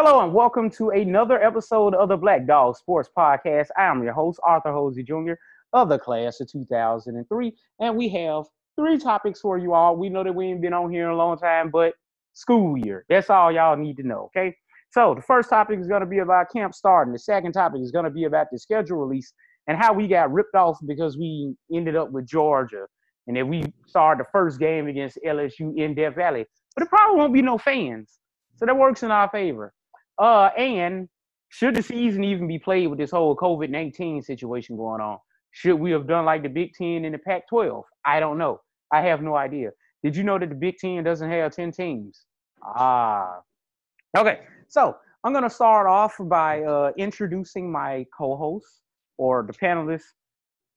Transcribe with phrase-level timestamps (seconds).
[0.00, 3.66] Hello and welcome to another episode of the Black Dog Sports Podcast.
[3.76, 5.32] I am your host, Arthur Hosey Jr.
[5.72, 8.44] of the class of 2003, and we have
[8.76, 9.96] three topics for you all.
[9.96, 11.94] We know that we ain't been on here in a long time, but
[12.32, 13.06] school year.
[13.08, 14.54] That's all y'all need to know, okay?
[14.92, 17.12] So the first topic is going to be about camp starting.
[17.12, 19.32] The second topic is going to be about the schedule release
[19.66, 22.86] and how we got ripped off because we ended up with Georgia
[23.26, 26.46] and then we started the first game against LSU in Death Valley.
[26.76, 28.20] But it probably won't be no fans.
[28.58, 29.72] So that works in our favor.
[30.18, 31.08] Uh, and
[31.48, 35.18] should the season even be played with this whole COVID 19 situation going on?
[35.52, 37.84] Should we have done like the Big Ten and the Pac 12?
[38.04, 38.60] I don't know.
[38.92, 39.70] I have no idea.
[40.02, 42.24] Did you know that the Big Ten doesn't have 10 teams?
[42.62, 43.40] Ah.
[44.16, 48.80] Okay, so I'm going to start off by uh, introducing my co hosts
[49.16, 50.14] or the panelists.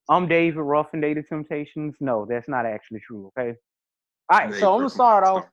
[0.10, 1.96] I'm David Ruff and Data Temptations.
[2.00, 3.56] No, that's not actually true, okay?
[4.30, 5.46] All right, so I'm going to start off.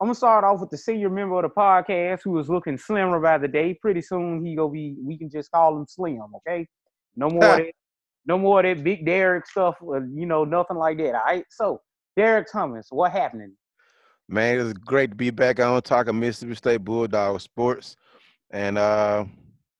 [0.00, 3.18] I'm gonna start off with the senior member of the podcast who is looking slimmer
[3.18, 3.74] by the day.
[3.74, 4.94] Pretty soon he gonna be.
[5.02, 6.68] We can just call him Slim, okay?
[7.16, 7.72] No more that,
[8.24, 9.74] no more of that big Derek stuff.
[9.82, 11.16] Uh, you know, nothing like that.
[11.16, 11.44] All right.
[11.50, 11.80] So
[12.16, 13.56] Derek Thomas, what happening?
[14.28, 17.96] Man, it's great to be back on talking Mississippi State Bulldog sports,
[18.50, 19.24] and uh,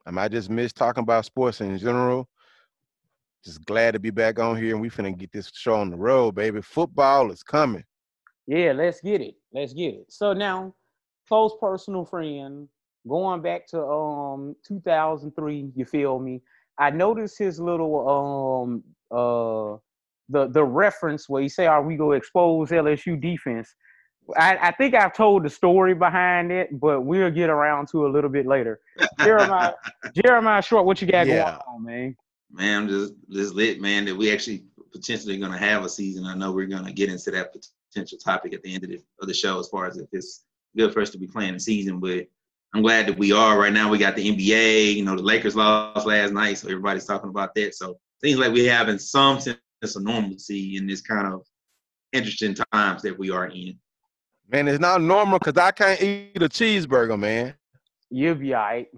[0.04, 2.28] I might just miss talking about sports in general.
[3.44, 5.96] Just glad to be back on here, and we finna get this show on the
[5.96, 6.60] road, baby.
[6.60, 7.84] Football is coming.
[8.48, 9.34] Yeah, let's get it.
[9.52, 10.06] Let's get it.
[10.08, 10.74] So now,
[11.28, 12.66] close personal friend,
[13.06, 15.72] going back to um 2003.
[15.76, 16.40] You feel me?
[16.78, 19.76] I noticed his little um uh
[20.30, 23.74] the the reference where he say, "Are we gonna expose LSU defense?"
[24.36, 28.08] I, I think I've told the story behind it, but we'll get around to a
[28.08, 28.80] little bit later.
[29.20, 29.72] Jeremiah,
[30.14, 31.44] Jeremiah Short, what you got yeah.
[31.44, 32.16] going on, man?
[32.50, 34.06] Man, I'm just just lit, man.
[34.06, 36.24] That we actually potentially going to have a season.
[36.24, 37.52] I know we're going to get into that
[37.92, 40.44] potential topic at the end of the, of the show as far as if it's
[40.76, 42.00] good for us to be playing the season.
[42.00, 42.26] But
[42.74, 43.90] I'm glad that we are right now.
[43.90, 44.94] We got the NBA.
[44.94, 47.74] You know, the Lakers lost last night, so everybody's talking about that.
[47.74, 51.44] So things like we're having some sense of normalcy in this kind of
[52.12, 53.78] interesting times that we are in.
[54.50, 57.54] Man, it's not normal because I can't eat a cheeseburger, man.
[58.10, 58.88] You'll be all right.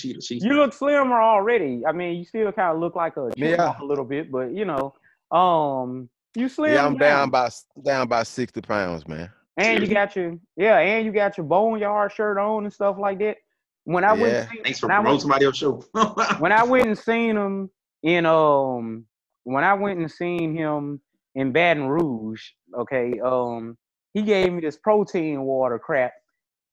[0.00, 1.84] You look slimmer already.
[1.86, 3.74] I mean, you still kind of look like a yeah.
[3.80, 4.94] a little bit, but you know,
[5.36, 6.72] um, you slim.
[6.74, 7.50] Yeah, I'm down, down by
[7.82, 9.30] down by sixty pounds, man.
[9.56, 13.18] And you got your yeah, and you got your boneyard shirt on and stuff like
[13.20, 13.38] that.
[13.84, 14.22] When I yeah.
[14.22, 15.82] went, seen, thanks for promoting somebody else show.
[16.38, 17.70] when I went and seen him
[18.02, 19.06] in um,
[19.44, 21.00] when I went and seen him
[21.34, 22.42] in Baton Rouge,
[22.76, 23.78] okay, um,
[24.12, 26.12] he gave me this protein water crap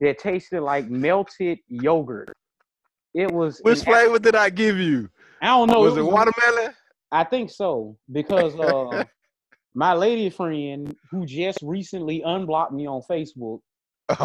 [0.00, 2.32] that tasted like melted yogurt.
[3.14, 3.60] It was.
[3.62, 5.08] Which flavor did I give you?
[5.40, 5.80] I don't know.
[5.80, 6.74] Was it, it watermelon?
[7.12, 9.04] I think so because uh,
[9.74, 13.60] my lady friend who just recently unblocked me on Facebook,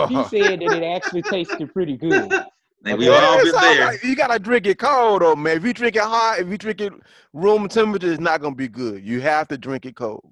[0.07, 2.35] she said that it actually tasted pretty good.
[2.85, 3.87] And we all been there.
[3.87, 5.57] Like, you gotta drink it cold, though, man.
[5.57, 6.93] If you drink it hot, if you drink it
[7.33, 9.03] room temperature, it's not gonna be good.
[9.05, 10.23] You have to drink it cold.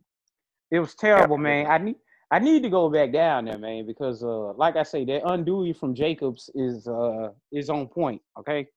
[0.71, 1.67] It was terrible, man.
[1.67, 1.95] I need
[2.31, 5.77] I need to go back down there, man, because uh, like I say, that undewey
[5.77, 8.21] from Jacobs is uh is on point.
[8.39, 8.67] Okay,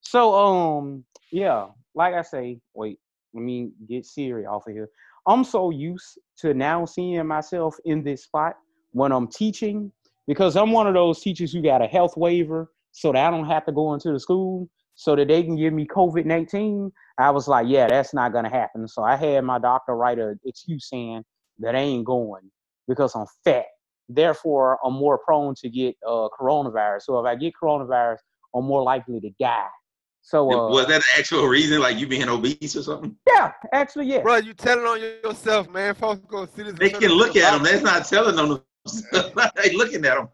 [0.00, 2.98] so um yeah, like I say, wait,
[3.34, 4.90] let me get Siri off of here.
[5.26, 8.54] I'm so used to now seeing myself in this spot
[8.92, 9.92] when I'm teaching
[10.26, 13.46] because I'm one of those teachers who got a health waiver so that I don't
[13.46, 16.90] have to go into the school so that they can give me COVID 19.
[17.18, 18.88] I was like, yeah, that's not going to happen.
[18.88, 21.24] So I had my doctor write an excuse saying
[21.58, 22.50] that I ain't going
[22.88, 23.66] because I'm fat.
[24.08, 27.02] Therefore, I'm more prone to get uh, coronavirus.
[27.02, 28.18] So if I get coronavirus,
[28.54, 29.66] I'm more likely to die.
[30.26, 33.16] So uh, was that an actual reason, like you being obese or something?
[33.28, 34.22] Yeah, actually, yeah.
[34.22, 35.94] Bro, you telling on yourself, man.
[35.94, 36.74] Folks go see this.
[36.74, 37.62] They can look at them.
[37.62, 39.50] That's not telling on them.
[39.54, 40.28] they looking at them.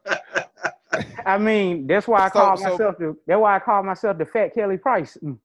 [1.27, 3.17] I mean, that's why I so, call so, myself the.
[3.27, 5.19] That's why I call myself the Fat Kelly Price.
[5.23, 5.37] Mm.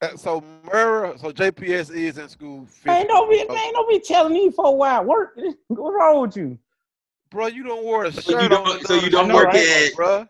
[0.00, 2.68] Uh, so Murrah, so JPS is in school.
[2.86, 5.02] Ain't no be, ain't no be telling me for a while.
[5.02, 5.36] Work.
[5.66, 6.56] What's wrong with you,
[7.32, 7.48] bro?
[7.48, 8.22] You don't wear a shirt.
[8.22, 8.86] So you don't.
[8.86, 9.88] So you don't know, work right?
[9.88, 10.28] at, bro.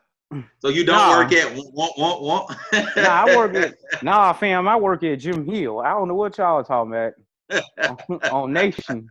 [0.61, 1.19] So you don't nah.
[1.19, 2.57] work at one one one.
[2.73, 4.69] nah, I work at nah, fam.
[4.69, 5.81] I work at Jim Hill.
[5.81, 9.09] I don't know what y'all are talking about on, on Nation.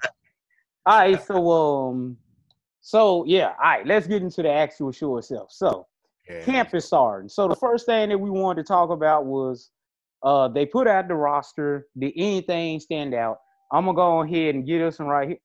[0.86, 2.18] All right, so um,
[2.80, 3.86] so yeah, all right.
[3.86, 5.52] Let's get into the actual show itself.
[5.52, 5.88] So,
[6.30, 6.44] yeah.
[6.44, 7.28] campus starting.
[7.28, 9.72] So the first thing that we wanted to talk about was
[10.24, 11.88] uh, they put out the roster.
[11.98, 13.40] Did anything stand out?
[13.74, 15.38] I'm gonna go ahead and get us some right here.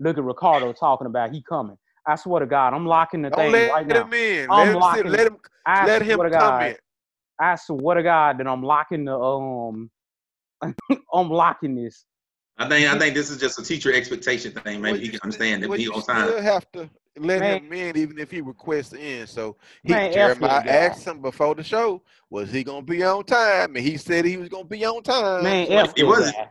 [0.00, 1.78] Look at Ricardo talking about he coming.
[2.06, 3.94] I swear to God, I'm locking the Don't thing let right now.
[3.94, 4.50] Let him in.
[4.50, 5.06] I'm let.
[5.06, 5.38] Him, let him.
[5.66, 6.76] I let him come God, in.
[7.38, 9.90] I swear to God that I'm locking the um.
[11.14, 12.04] I'm locking this.
[12.58, 14.82] I think I think this is just a teacher expectation thing.
[14.82, 16.28] Maybe well, you, can understand that well, he on time.
[16.28, 17.64] Still have to let Man.
[17.64, 19.26] him in even if he requests in.
[19.26, 23.76] So he Man, Jeremiah asked him before the show, was he gonna be on time?
[23.76, 25.42] And he said he was gonna be on time.
[25.42, 26.36] Man, So F it wasn't.
[26.36, 26.48] guy.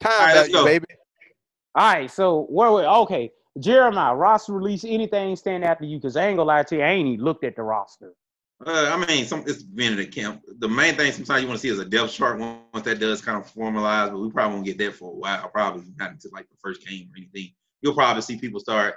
[0.00, 0.64] time All right, let's go.
[0.64, 0.84] baby.
[1.74, 3.30] All right, so where we okay.
[3.60, 5.98] Jeremiah, roster release, anything stand after you?
[5.98, 8.14] Because I ain't gonna lie to you, I ain't even looked at the roster.
[8.64, 10.42] Uh, I mean, some it's been in the camp.
[10.58, 13.20] The main thing sometimes you want to see is a depth chart once that does
[13.20, 15.48] kind of formalize, but we probably won't get that for a while.
[15.48, 17.52] Probably not until like the first game or anything.
[17.80, 18.94] You'll probably see people start.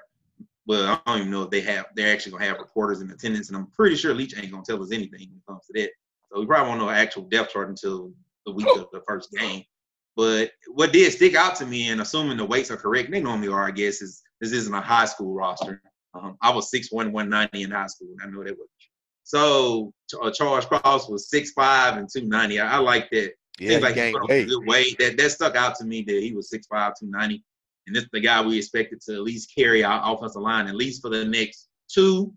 [0.68, 1.88] Well, I don't even know if they have.
[1.96, 4.81] They're actually gonna have reporters in attendance, and I'm pretty sure Leach ain't gonna tell
[4.81, 5.90] us anything when it comes to that.
[6.31, 8.13] So we probably won't know actual depth chart until
[8.46, 9.63] the week of the first game.
[10.16, 13.50] But what did stick out to me, and assuming the weights are correct, they normally
[13.50, 15.82] are, I guess, is this isn't a high school roster.
[16.14, 18.68] Um, I was 6'1", 190 in high school, and I know that was.
[19.24, 22.60] So uh, Charles Cross was 6'5", and 290.
[22.60, 23.34] I, I like that.
[23.60, 24.44] Yeah, Seems like he gained put on weight.
[24.44, 24.98] a good weight.
[25.00, 27.44] That that stuck out to me that he was 6'5", 290.
[27.88, 30.76] And this is the guy we expected to at least carry our offensive line, at
[30.76, 32.34] least for the next two,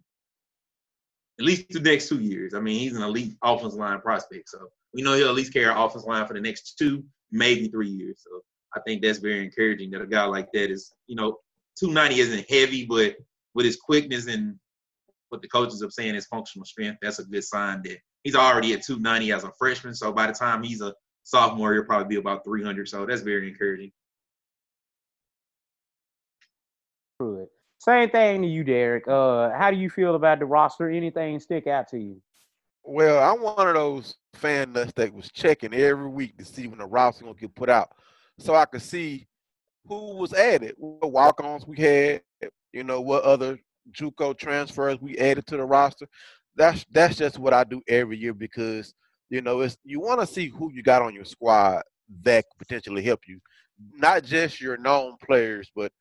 [1.38, 2.54] at least the next two years.
[2.54, 4.48] I mean, he's an elite offensive line prospect.
[4.48, 4.58] So
[4.92, 7.88] we know he'll at least carry our offensive line for the next two, maybe three
[7.88, 8.20] years.
[8.22, 8.40] So
[8.74, 11.38] I think that's very encouraging that a guy like that is, you know,
[11.78, 13.16] 290 isn't heavy, but
[13.54, 14.58] with his quickness and
[15.28, 18.72] what the coaches are saying is functional strength, that's a good sign that he's already
[18.72, 19.94] at 290 as a freshman.
[19.94, 22.88] So by the time he's a sophomore, he'll probably be about 300.
[22.88, 23.92] So that's very encouraging.
[27.20, 27.48] Good.
[27.80, 29.06] Same thing to you, Derek.
[29.06, 30.90] Uh, how do you feel about the roster?
[30.90, 32.20] Anything stick out to you?
[32.84, 36.78] Well, I'm one of those fan nuts that was checking every week to see when
[36.78, 37.90] the roster gonna get put out,
[38.38, 39.26] so I could see
[39.88, 42.20] who was added, what walk-ons we had,
[42.72, 43.58] you know, what other
[43.92, 46.06] JUCO transfers we added to the roster.
[46.56, 48.92] That's that's just what I do every year because
[49.30, 51.82] you know it's you want to see who you got on your squad
[52.22, 53.40] that could potentially help you,
[53.94, 55.92] not just your known players, but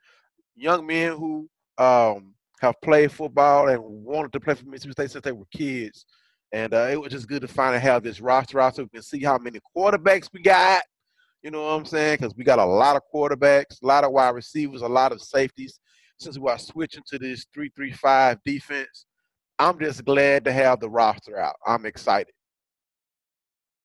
[0.55, 1.47] young men who
[1.77, 6.05] um, have played football and wanted to play for Mississippi State since they were kids.
[6.53, 9.01] And uh, it was just good to finally have this roster out so we can
[9.01, 10.81] see how many quarterbacks we got.
[11.47, 12.17] You know what I'm saying?
[12.19, 15.21] Because we got a lot of quarterbacks, a lot of wide receivers, a lot of
[15.21, 15.79] safeties.
[16.19, 19.05] Since we are switching to this 3-3-5 defense,
[19.57, 21.55] I'm just glad to have the roster out.
[21.65, 22.33] I'm excited.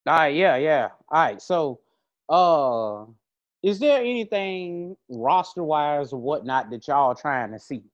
[0.08, 0.88] All right, yeah, yeah.
[1.08, 1.78] All right, so
[2.28, 3.04] uh
[3.62, 7.84] is there anything roster wise or whatnot that y'all trying to see?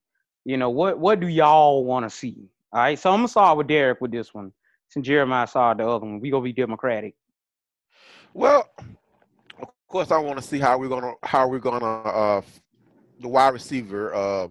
[0.45, 2.49] You know, what what do y'all want to see?
[2.73, 4.51] All right, so I'm gonna start with Derek with this one.
[4.87, 7.13] Since Jeremiah saw the other one, we gonna be democratic.
[8.33, 8.67] Well,
[9.89, 12.41] course, I want to see how we're gonna how we're gonna uh,
[13.19, 14.47] the wide receiver uh,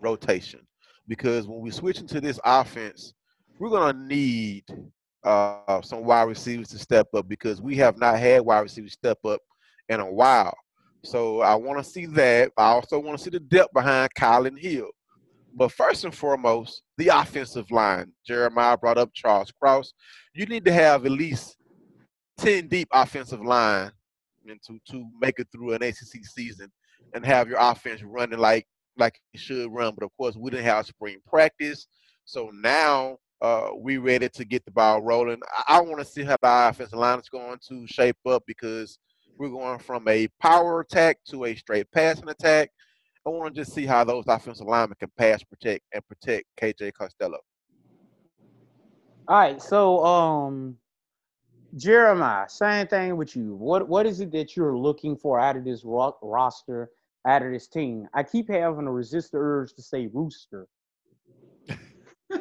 [0.00, 0.60] rotation
[1.06, 3.14] because when we switch into this offense,
[3.58, 4.64] we're gonna need
[5.24, 9.18] uh, some wide receivers to step up because we have not had wide receivers step
[9.24, 9.40] up
[9.88, 10.56] in a while.
[11.04, 12.50] So I want to see that.
[12.56, 14.88] I also want to see the depth behind Kylin Hill.
[15.54, 18.12] But first and foremost, the offensive line.
[18.26, 19.92] Jeremiah brought up Charles Cross.
[20.34, 21.56] You need to have at least
[22.38, 23.90] 10 deep offensive line
[24.66, 26.70] to, to make it through an ACC season
[27.14, 28.66] and have your offense running like
[28.96, 29.94] like it should run.
[29.94, 31.86] But of course, we didn't have spring practice.
[32.24, 35.40] So now uh, we ready to get the ball rolling.
[35.68, 38.98] I, I want to see how the offensive line is going to shape up because
[39.38, 42.70] we're going from a power attack to a straight passing attack.
[43.26, 46.92] I want to just see how those offensive linemen can pass protect and protect KJ
[46.94, 47.38] Costello.
[49.28, 50.76] All right, so um
[51.76, 53.54] Jeremiah, same thing with you.
[53.54, 56.90] What what is it that you're looking for out of this ro- roster,
[57.26, 58.08] out of this team?
[58.14, 60.66] I keep having to resist the urge to say rooster.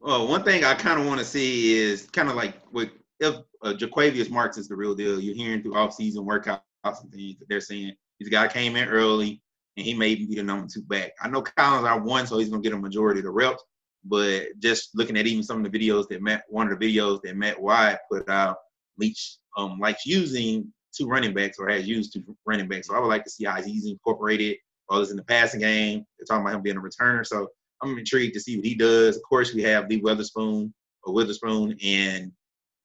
[0.00, 3.36] well, one thing I kind of want to see is kind of like with if
[3.62, 5.20] uh, Jo'quavious Marks is the real deal.
[5.20, 9.42] You're hearing through off-season workouts and things that they're saying this guy came in early
[9.76, 11.12] and he may be the number two back.
[11.20, 13.62] I know Collins are one, so he's gonna get a majority of the reps.
[14.04, 17.20] But just looking at even some of the videos that Matt, one of the videos
[17.22, 18.56] that Matt Wyatt put out,
[18.98, 22.88] Leach um, likes using two running backs or has used two running backs.
[22.88, 24.56] So I would like to see how he's incorporated
[24.98, 26.04] this in the passing game.
[26.18, 27.24] They're talking about him being a returner.
[27.24, 27.48] So
[27.82, 29.16] I'm intrigued to see what he does.
[29.16, 32.32] Of course, we have Lee Witherspoon or Witherspoon and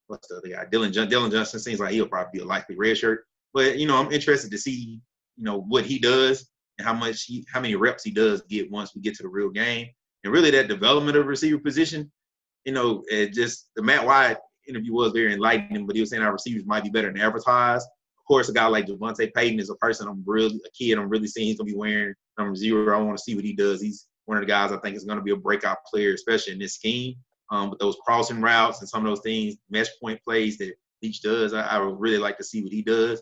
[0.08, 0.66] what's the other guy?
[0.70, 3.26] Dillon Dillon Johnson seems like he'll probably be a likely red shirt.
[3.54, 5.00] But you know, I'm interested to see
[5.38, 8.72] you know what he does and how much he how many reps he does get
[8.72, 9.88] once we get to the real game.
[10.26, 12.12] And really that development of receiver position,
[12.66, 16.24] you know, it just the Matt Wyatt interview was very enlightening, but he was saying
[16.24, 17.86] our receivers might be better than advertised.
[18.18, 21.10] Of course, a guy like JaVonta Payton is a person I'm really a kid I'm
[21.10, 22.98] really seeing he's gonna be wearing number zero.
[22.98, 23.80] I want to see what he does.
[23.80, 26.60] He's one of the guys I think is gonna be a breakout player, especially in
[26.60, 27.16] this scheme.
[27.52, 31.22] Um, but those crossing routes and some of those things, mesh point plays that Leach
[31.22, 33.22] does, I, I would really like to see what he does.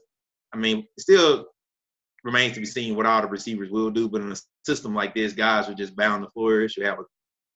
[0.54, 1.48] I mean, still
[2.24, 4.08] remains to be seen what all the receivers will do.
[4.08, 6.78] But in a system like this, guys are just bound to flourish.
[6.78, 7.00] You have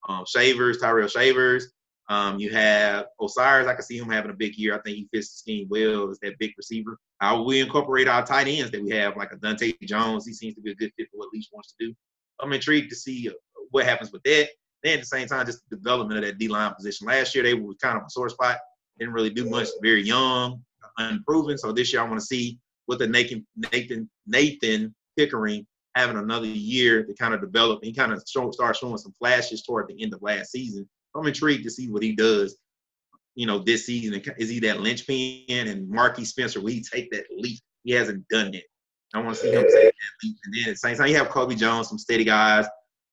[0.08, 1.74] um, Shavers, Tyrell Shavers.
[2.10, 3.68] Um, you have Osirus.
[3.68, 4.76] I can see him having a big year.
[4.76, 6.98] I think he fits the scheme well as that big receiver.
[7.20, 10.26] How we incorporate our tight ends that we have, like a Dante Jones.
[10.26, 11.94] He seems to be a good fit for what Leach wants to do.
[12.40, 13.34] I'm intrigued to see uh,
[13.72, 14.50] what happens with that.
[14.84, 17.08] Then at the same time, just the development of that D line position.
[17.08, 18.60] Last year they were kind of a sore spot.
[19.00, 19.68] Didn't really do much.
[19.82, 20.64] Very young,
[20.98, 21.58] unproven.
[21.58, 25.66] So this year I want to see what the Nathan Nathan Nathan Pickering
[25.96, 27.84] having another year to kind of develop.
[27.84, 30.88] He kind of show, start showing some flashes toward the end of last season.
[31.16, 32.58] I'm intrigued to see what he does.
[33.34, 36.60] You know, this season is he that linchpin and Marquiss Spencer?
[36.60, 37.60] Will he take that leap?
[37.84, 38.66] He hasn't done it.
[39.14, 40.38] I want to see him take that leap.
[40.46, 42.66] And then at the same time, you have Kobe Jones, some steady guys.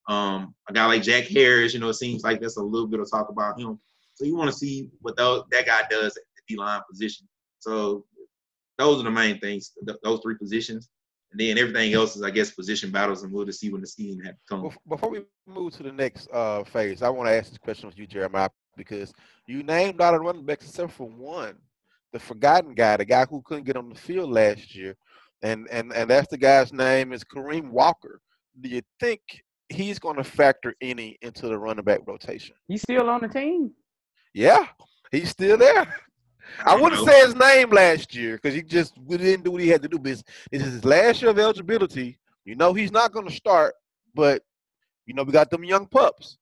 [0.09, 3.01] Um, a guy like Jack Harris, you know, it seems like there's a little bit
[3.01, 3.79] of talk about him.
[4.15, 7.27] So you want to see what those, that guy does at the D line position.
[7.61, 8.05] So
[8.79, 10.89] those are the main things, th- those three positions.
[11.33, 13.87] And then everything else is, I guess, position battles, and we'll just see when the
[13.89, 14.73] season comes.
[14.89, 17.99] Before we move to the next uh, phase, I want to ask this question with
[17.99, 19.13] you, Jeremiah, because
[19.49, 21.57] you named all the running backs except for one,
[22.13, 24.97] the forgotten guy, the guy who couldn't get on the field last year,
[25.43, 28.21] and and and that's the guy's name is Kareem Walker.
[28.61, 29.21] Do you think
[29.69, 32.55] he's going to factor any into the running back rotation?
[32.69, 33.73] He's still on the team.
[34.33, 34.67] Yeah,
[35.11, 35.93] he's still there.
[36.65, 39.83] I wouldn't say his name last year because he just didn't do what he had
[39.83, 39.99] to do.
[39.99, 42.19] But this is his last year of eligibility.
[42.45, 43.75] You know he's not going to start,
[44.15, 44.43] but
[45.07, 46.39] you know we got them young pups.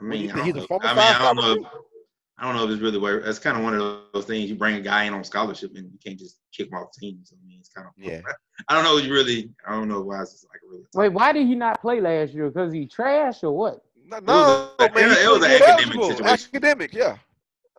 [0.00, 1.52] I mean, I he's a former I mean, I don't know.
[1.52, 1.66] If,
[2.38, 4.50] I don't know if it's really where it's kind of one of those things.
[4.50, 7.32] You bring a guy in on scholarship and you can't just kick him off teams.
[7.32, 8.20] I mean, it's kind of yeah.
[8.68, 8.96] I don't know.
[8.96, 10.84] You really, I don't know why it's like really.
[10.94, 12.48] Wait, why did he not play last year?
[12.48, 13.84] Because he trash or what?
[14.06, 16.26] No, no it was, a, man, it was an academic situation.
[16.26, 17.16] Academic, yeah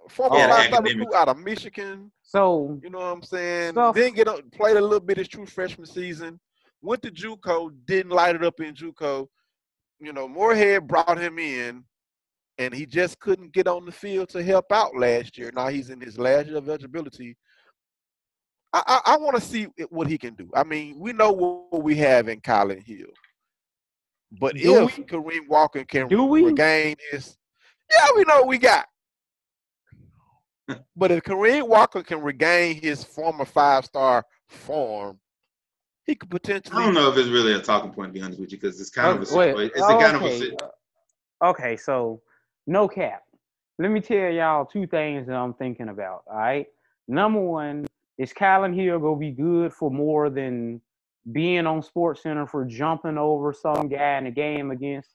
[0.10, 2.12] former yeah, five-star recruit out of Michigan.
[2.22, 3.74] So you know what I'm saying.
[3.74, 3.96] Stuff.
[3.96, 6.40] Then get up, played a little bit his true freshman season.
[6.82, 9.28] Went to JUCO, didn't light it up in JUCO.
[10.00, 11.84] You know, Moorhead brought him in,
[12.58, 15.52] and he just couldn't get on the field to help out last year.
[15.54, 17.38] Now he's in his last year of eligibility.
[18.74, 20.50] I, I, I want to see what he can do.
[20.54, 23.08] I mean, we know what we have in Kylin Hill,
[24.40, 25.04] but do if we?
[25.06, 26.44] Kareem Walker can do we?
[26.44, 27.38] regain his,
[27.90, 28.86] yeah, we know what we got
[30.96, 35.20] but if Kareem Walker can regain his former five star form,
[36.06, 36.78] he could potentially.
[36.78, 38.80] I don't know if it's really a talking point to be honest with you, because
[38.80, 40.50] it's kind oh, of a uh, wait, it's oh, a kind okay.
[40.50, 40.54] of
[41.42, 41.48] a.
[41.48, 42.22] Okay, so
[42.68, 43.24] no cap.
[43.78, 46.24] Let me tell y'all two things that I'm thinking about.
[46.32, 46.68] All right,
[47.08, 47.86] number one
[48.18, 50.82] is Kylin Hill gonna be good for more than
[51.32, 55.10] being on Sports Center for jumping over some guy in a game against.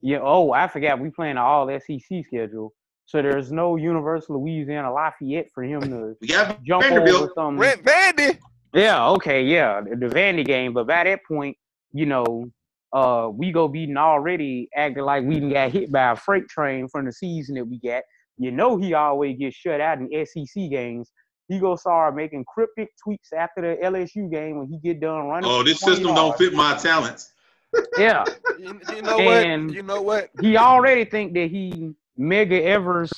[0.00, 0.20] Yeah.
[0.22, 2.72] Oh, I forgot we playing an all SEC schedule.
[3.10, 7.22] So there's no University of Louisiana Lafayette for him to we got jump Vanderbilt.
[7.22, 7.58] over some.
[7.58, 8.38] Rent Vandy.
[8.72, 10.72] Yeah, okay, yeah, the Vandy game.
[10.72, 11.56] But by that point,
[11.92, 12.52] you know,
[12.92, 17.04] uh, we go beating already acting like we got hit by a freight train from
[17.04, 18.04] the season that we got.
[18.38, 21.10] You know, he always gets shut out in SEC games.
[21.48, 25.50] He go start making cryptic tweets after the LSU game when he get done running.
[25.50, 26.20] Oh, this system yards.
[26.20, 27.32] don't fit my talents.
[27.98, 28.24] Yeah,
[28.56, 29.74] you, you know and what?
[29.74, 30.30] You know what?
[30.40, 33.10] He already think that he Medgar Evers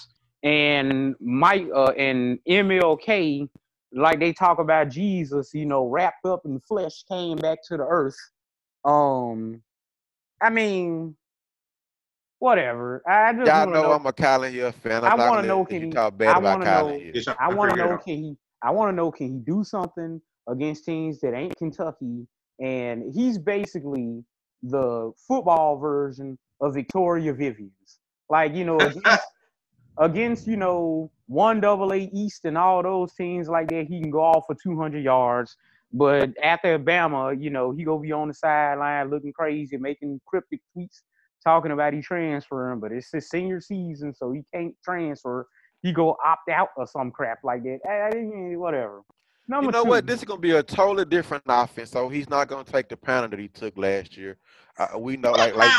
[0.43, 3.49] and Mike uh, and MLK,
[3.93, 7.85] like they talk about Jesus, you know, wrapped up in flesh, came back to the
[7.85, 8.17] earth.
[8.85, 9.63] Um,
[10.41, 11.17] I mean,
[12.39, 13.03] whatever.
[13.07, 15.05] I just y'all know, know, I'm a Kylin Hill fan.
[15.05, 17.35] I'm I want to know can he talk bad I about Kylin Hill.
[17.39, 18.37] I want to know can he.
[18.63, 22.27] I want to know can he do something against teams that ain't Kentucky,
[22.61, 24.25] and he's basically
[24.63, 28.01] the football version of Victoria Vivians.
[28.33, 29.27] Like, you know, against,
[29.99, 34.11] against, you know, one double A East and all those teams like that, he can
[34.11, 35.55] go off for 200 yards.
[35.93, 40.61] But after Alabama, you know, he gonna be on the sideline looking crazy, making cryptic
[40.75, 41.03] tweets,
[41.45, 42.81] talking about he transferring.
[42.81, 45.47] But it's his senior season, so he can't transfer.
[45.83, 47.81] He go opt out or some crap like that.
[47.87, 49.03] I, I, whatever.
[49.47, 49.91] Number you know two.
[49.91, 50.07] what?
[50.07, 51.91] This is gonna be a totally different offense.
[51.91, 54.39] So he's not gonna take the pounding that he took last year.
[54.79, 55.71] Uh, we know, like, like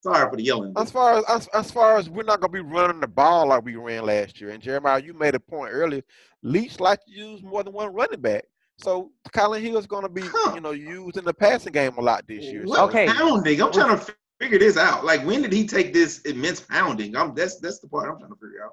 [0.00, 0.72] Sorry for the yelling.
[0.76, 3.64] As far as, as as far as we're not gonna be running the ball like
[3.64, 4.50] we ran last year.
[4.50, 6.02] And Jeremiah, you made a point earlier.
[6.42, 8.44] Leach like to use more than one running back.
[8.76, 10.54] So Kylin Hill is gonna be, huh.
[10.54, 12.64] you know, used in the passing game a lot this year.
[12.66, 12.84] So.
[12.84, 13.06] Okay.
[13.08, 13.60] Pounding.
[13.60, 15.04] I'm trying to figure this out.
[15.04, 17.16] Like when did he take this immense pounding?
[17.16, 18.72] I'm that's that's the part I'm trying to figure out.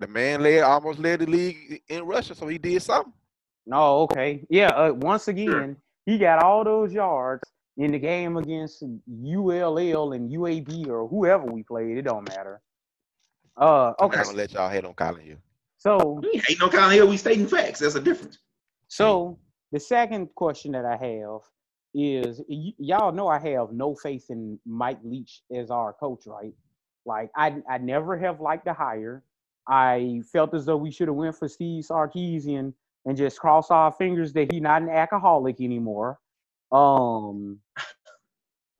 [0.00, 3.12] The man led almost led the league in rushing, so he did something.
[3.66, 4.46] No, okay.
[4.48, 5.76] Yeah, uh, once again, sure.
[6.06, 7.42] he got all those yards
[7.78, 11.96] in the game against ULL and UAB or whoever we played.
[11.96, 12.60] It don't matter.
[13.56, 14.18] Uh, okay.
[14.18, 15.36] I'm gonna let y'all hate on Kylin Hill.
[15.78, 17.08] So we ain't no Kylin Hill.
[17.08, 17.80] We stating facts.
[17.80, 18.38] That's a difference.
[18.88, 19.38] So
[19.72, 21.40] The second question that I have
[21.94, 26.52] is y- y'all know I have no faith in Mike Leach as our coach, right?
[27.06, 29.22] Like I I never have liked the hire.
[29.68, 32.72] I felt as though we should have went for Steve Sarkisian
[33.04, 36.18] and just cross our fingers that he's not an alcoholic anymore.
[36.72, 37.60] Um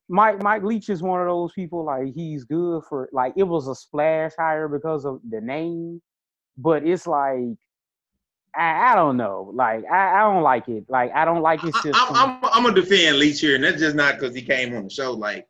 [0.09, 3.67] Mike Mike Leach is one of those people like he's good for like it was
[3.67, 6.01] a splash hire because of the name,
[6.57, 7.57] but it's like
[8.55, 9.51] I, I don't know.
[9.53, 10.85] Like I, I don't like it.
[10.89, 12.15] Like I don't like his I, system.
[12.15, 14.89] I'm, I'm gonna defend Leach here, and that's just not because he came on the
[14.89, 15.11] show.
[15.11, 15.47] Like,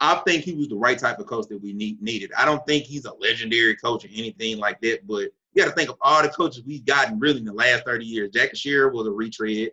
[0.00, 2.32] I think he was the right type of coach that we need, needed.
[2.36, 5.06] I don't think he's a legendary coach or anything like that.
[5.06, 7.84] But you got to think of all the coaches we've gotten really in the last
[7.84, 8.30] 30 years.
[8.32, 9.70] Jackie Sherrill was a retread,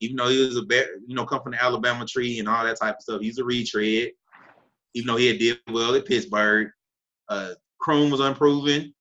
[0.00, 2.64] even though he was a better, you know, come from the Alabama tree and all
[2.64, 3.20] that type of stuff.
[3.20, 4.12] He's a retread,
[4.94, 6.70] even though he had did well at Pittsburgh.
[7.28, 8.94] Uh, Croom was unproven.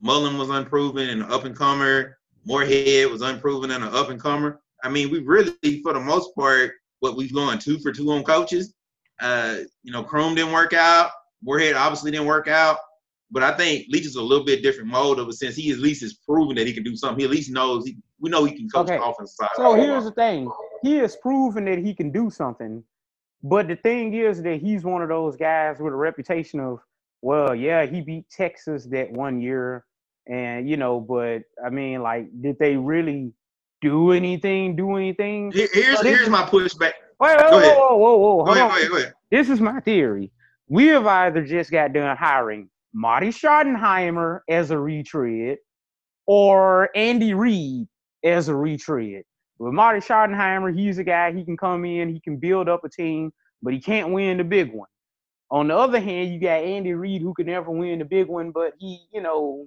[0.00, 2.18] Mullen was unproven and an up and comer.
[2.44, 4.60] Moorhead was unproven and an up and comer.
[4.82, 8.24] I mean, we really, for the most part, what we've gone two for two on
[8.24, 8.74] coaches.
[9.20, 11.10] Uh, you know, Croom didn't work out.
[11.42, 12.78] Moorhead obviously didn't work out.
[13.30, 15.78] But I think Leach is a little bit different mode of it since he at
[15.78, 17.20] least has proven that he can do something.
[17.20, 18.96] He at least knows he, we know he can coach Okay.
[18.96, 19.48] the offensive side.
[19.56, 20.50] So here's the thing.
[20.82, 22.82] He has proven that he can do something.
[23.42, 26.78] But the thing is that he's one of those guys with a reputation of,
[27.20, 29.84] well, yeah, he beat Texas that one year.
[30.28, 33.32] And, you know, but I mean, like, did they really
[33.80, 34.76] do anything?
[34.76, 35.50] Do anything?
[35.50, 36.92] Here- here's this- here's my pushback.
[37.18, 37.76] Wait, Go whoa, ahead.
[37.76, 39.14] whoa, whoa, whoa, Go ahead, go ahead, go ahead.
[39.32, 40.30] This is my theory.
[40.68, 45.58] We have either just got done hiring Marty Schottenheimer as a retread
[46.26, 47.88] or Andy Reid
[48.24, 49.24] as a retread.
[49.58, 52.88] With Marty Schottenheimer, he's a guy, he can come in, he can build up a
[52.88, 54.88] team, but he can't win the big one.
[55.50, 58.50] On the other hand, you got Andy Reid who could never win the big one,
[58.50, 59.66] but he, you know,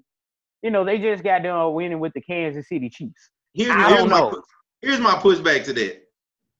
[0.64, 3.30] you know, they just got done winning with the Kansas City Chiefs.
[3.54, 4.30] Here's, I here's don't my know.
[4.32, 4.44] pu-
[4.82, 6.02] here's my pushback to that,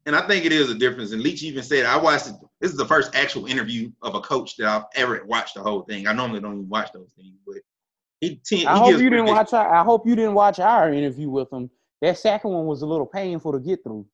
[0.06, 1.12] and I think it is a difference.
[1.12, 2.36] And Leach even said, I watched it.
[2.62, 5.82] This is the first actual interview of a coach that I've ever watched the whole
[5.82, 6.08] thing.
[6.08, 7.58] I normally don't even watch those things, but
[8.22, 10.94] he, ten, I he hope you didn't watch our, I hope you didn't watch our
[10.94, 11.72] interview with him.
[12.02, 14.06] That second one was a little painful to get through.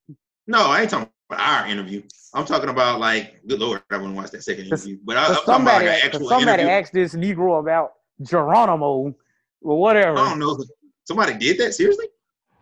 [0.48, 2.04] No, I ain't talking about our interview.
[2.34, 4.98] I'm talking about like, good lord, I wouldn't watch that second interview.
[5.04, 6.80] But I, I'm Cause talking about somebody, like an 'cause actual somebody interview.
[6.80, 9.15] asked this Negro about Geronimo
[9.62, 10.17] or whatever.
[10.17, 10.58] I don't know.
[11.06, 12.06] Somebody did that seriously?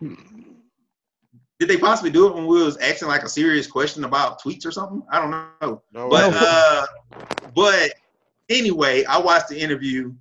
[0.00, 4.64] Did they possibly do it when we was asking like a serious question about tweets
[4.64, 5.02] or something?
[5.10, 5.82] I don't know.
[5.92, 7.92] No, But I- uh, but
[8.48, 10.12] anyway, I watched the interview.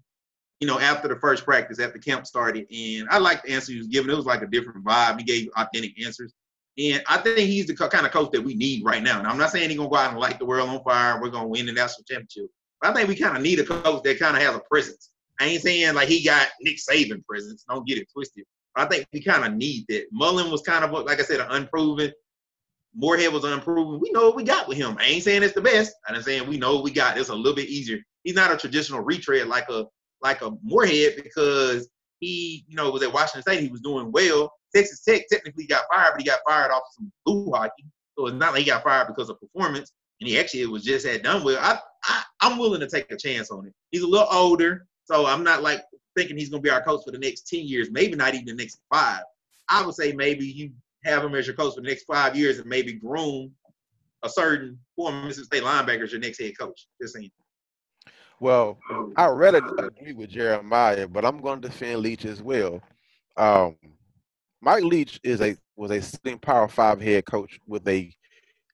[0.59, 3.77] You know, after the first practice, after camp started, and I liked the answer he
[3.77, 4.11] was giving.
[4.11, 5.17] It was like a different vibe.
[5.17, 6.33] He gave authentic answers,
[6.77, 9.19] and I think he's the kind of coach that we need right now.
[9.19, 11.21] And I'm not saying he's gonna go out and light the world on fire.
[11.21, 12.51] We're gonna win the national championship.
[12.81, 15.11] But I think we kind of need a coach that kind of has a presence.
[15.39, 17.65] I ain't saying like he got Nick Saban presence.
[17.69, 18.45] Don't get it twisted.
[18.75, 20.05] But I think we kind of need that.
[20.11, 22.11] Mullen was kind of like I said, an unproven.
[22.95, 23.99] Moorhead was unproven.
[23.99, 24.97] We know what we got with him.
[24.99, 25.93] I ain't saying it's the best.
[26.07, 27.17] I'm saying we know what we got.
[27.17, 27.99] It's a little bit easier.
[28.23, 29.85] He's not a traditional retread like a
[30.21, 33.63] like a Moorhead because he, you know, was at Washington State.
[33.63, 34.51] He was doing well.
[34.75, 37.85] Texas Tech technically got fired, but he got fired off of some blue hockey.
[38.17, 39.91] So it's not like he got fired because of performance.
[40.19, 41.57] And he actually was just had done well.
[41.61, 43.73] I, I I'm willing to take a chance on it.
[43.91, 45.81] He's a little older, so I'm not like
[46.17, 48.53] thinking he's gonna be our coach for the next 10 years, maybe not even the
[48.53, 49.21] next five.
[49.69, 50.71] I would say maybe you
[51.05, 53.51] have him as your coach for the next five years and maybe groom
[54.23, 56.87] a certain former Mississippi State linebacker as your next head coach.
[57.01, 57.31] Just saying.
[58.41, 58.79] Well,
[59.17, 62.81] I really agree with Jeremiah, but I'm going to defend Leach as well.
[63.35, 63.75] Um,
[64.61, 68.13] Mike Leach is a was a sitting Power Five head coach with a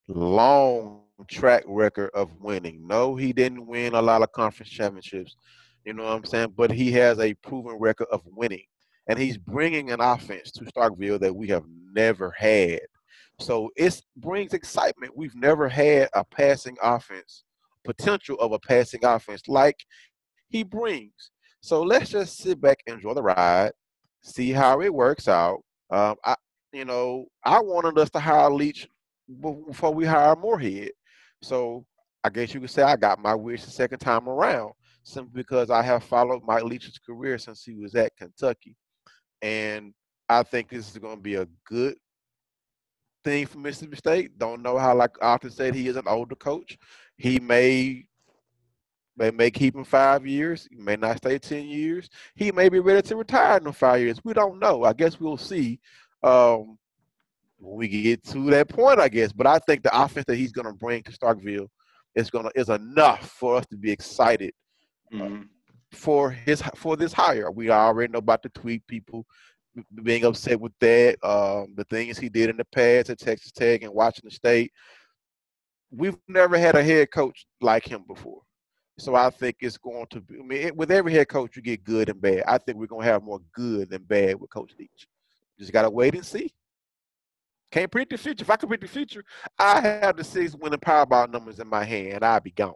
[0.08, 2.86] long track record of winning.
[2.86, 5.36] No, he didn't win a lot of conference championships.
[5.84, 6.54] You know what I'm saying?
[6.56, 8.66] But he has a proven record of winning,
[9.08, 12.82] and he's bringing an offense to Starkville that we have never had.
[13.40, 15.16] So it brings excitement.
[15.16, 17.45] We've never had a passing offense
[17.86, 19.78] potential of a passing offense like
[20.50, 21.32] he brings.
[21.62, 23.72] So let's just sit back, and enjoy the ride,
[24.22, 25.62] see how it works out.
[25.90, 26.36] Um, I,
[26.74, 28.88] you know, I wanted us to hire Leach
[29.42, 30.92] before we hire Moorhead.
[31.42, 31.86] So
[32.24, 35.70] I guess you could say I got my wish the second time around, simply because
[35.70, 38.76] I have followed Mike Leach's career since he was at Kentucky,
[39.42, 39.94] and
[40.28, 41.96] I think this is going to be a good
[43.24, 44.38] thing for Mississippi State.
[44.38, 46.78] Don't know how, like I often said, he is an older coach.
[47.18, 48.08] He may
[49.18, 50.68] may may keep him five years.
[50.70, 52.10] He may not stay ten years.
[52.36, 54.20] He may be ready to retire in five years.
[54.24, 54.84] We don't know.
[54.84, 55.80] I guess we'll see
[56.24, 56.78] um,
[57.58, 59.00] when we get to that point.
[59.00, 61.68] I guess, but I think the offense that he's going to bring to Starkville
[62.16, 64.54] is going to is enough for us to be excited
[65.14, 65.48] Mhm.
[65.92, 67.52] for his for this hire.
[67.52, 69.26] We already know about the tweet people
[70.04, 71.18] being upset with that.
[71.24, 74.72] Um, the things he did in the past at Texas Tech and Washington State.
[75.96, 78.42] We've never had a head coach like him before.
[78.98, 80.36] So I think it's going to be.
[80.40, 82.44] I mean, with every head coach, you get good and bad.
[82.48, 85.08] I think we're going to have more good than bad with Coach Leach.
[85.60, 86.54] Just got to wait and see.
[87.72, 88.44] Can't predict the future.
[88.44, 89.24] If I could predict the future,
[89.60, 92.24] I have the six winning Powerball numbers in my hand.
[92.24, 92.74] I'd be gone.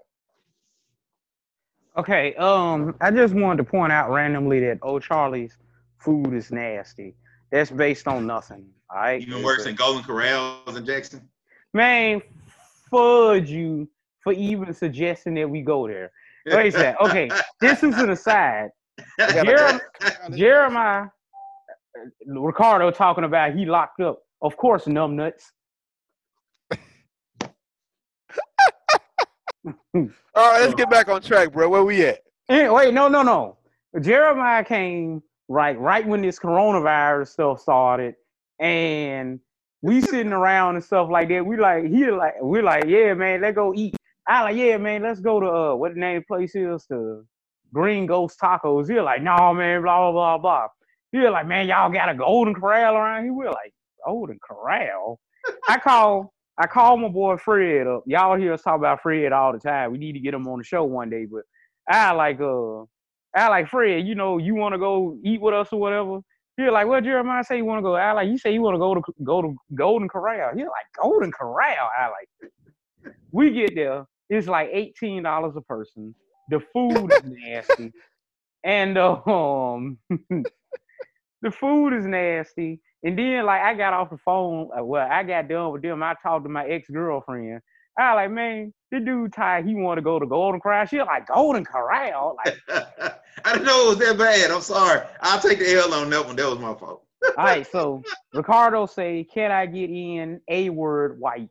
[1.98, 5.58] Okay, um, I just wanted to point out randomly that Old Charlie's
[5.98, 7.16] food is nasty.
[7.52, 8.66] That's based on nothing.
[8.90, 9.22] All right.
[9.22, 11.28] Even worse than Golden Corrals in Jackson.
[11.74, 12.22] Man,
[12.90, 13.90] fudge you
[14.24, 16.12] for even suggesting that we go there.
[16.46, 17.08] Wait a second.
[17.08, 17.30] Okay,
[17.62, 18.70] this is an aside.
[19.20, 19.82] Jerem-
[20.36, 21.08] Jeremiah
[22.26, 24.20] Ricardo talking about he locked up.
[24.42, 25.52] Of course, numb nuts.
[26.74, 26.80] All
[30.36, 31.70] right, let's get back on track, bro.
[31.70, 32.20] Where we at?
[32.50, 33.58] Eh, wait, no, no, no.
[34.00, 38.16] Jeremiah came right right when this coronavirus stuff started,
[38.60, 39.40] and
[39.82, 41.46] we sitting around and stuff like that.
[41.46, 43.96] We like he like we're like, yeah, man, let's go eat.
[44.28, 46.86] I like, yeah, man, let's go to uh what the name of the place is
[46.90, 47.26] the
[47.74, 48.90] Green Ghost Tacos.
[48.90, 50.68] He's like, no, man, blah blah blah blah.
[51.12, 53.34] He's like, man, y'all got a Golden Corral around here.
[53.34, 53.74] We're like,
[54.06, 55.20] Golden Corral.
[55.68, 58.04] I call I call my boy Fred up.
[58.06, 59.92] Y'all hear us talk about Fred all the time.
[59.92, 61.26] We need to get him on the show one day.
[61.26, 61.44] But
[61.90, 62.82] I like uh
[63.36, 66.20] I like Fred, you know, you want to go eat with us or whatever.
[66.60, 67.96] He's like, well, Jeremiah say you want to go.
[67.96, 70.52] I like, you say you want to go to go to Golden Corral.
[70.56, 71.90] He's like, Golden Corral.
[72.00, 72.30] I like,
[73.32, 74.06] we get there.
[74.30, 76.16] It's like eighteen dollars a person.
[76.50, 77.94] The food is nasty,
[78.64, 80.00] and um,
[81.44, 82.82] the food is nasty.
[83.04, 84.70] And then like I got off the phone.
[84.78, 86.04] uh, Well, I got done with them.
[86.04, 87.62] I talked to my ex girlfriend.
[88.00, 90.86] I like, man, the dude Ty, he want to go to Golden Corral.
[90.86, 92.38] She like Golden Corral.
[92.46, 92.58] Like,
[93.46, 94.52] I didn't know it was that bad.
[94.52, 95.02] I'm sorry.
[95.22, 96.36] I'll take the L on that one.
[96.36, 97.04] That was my fault.
[97.38, 97.68] all right.
[97.72, 101.50] So Ricardo say, can I get in a word white?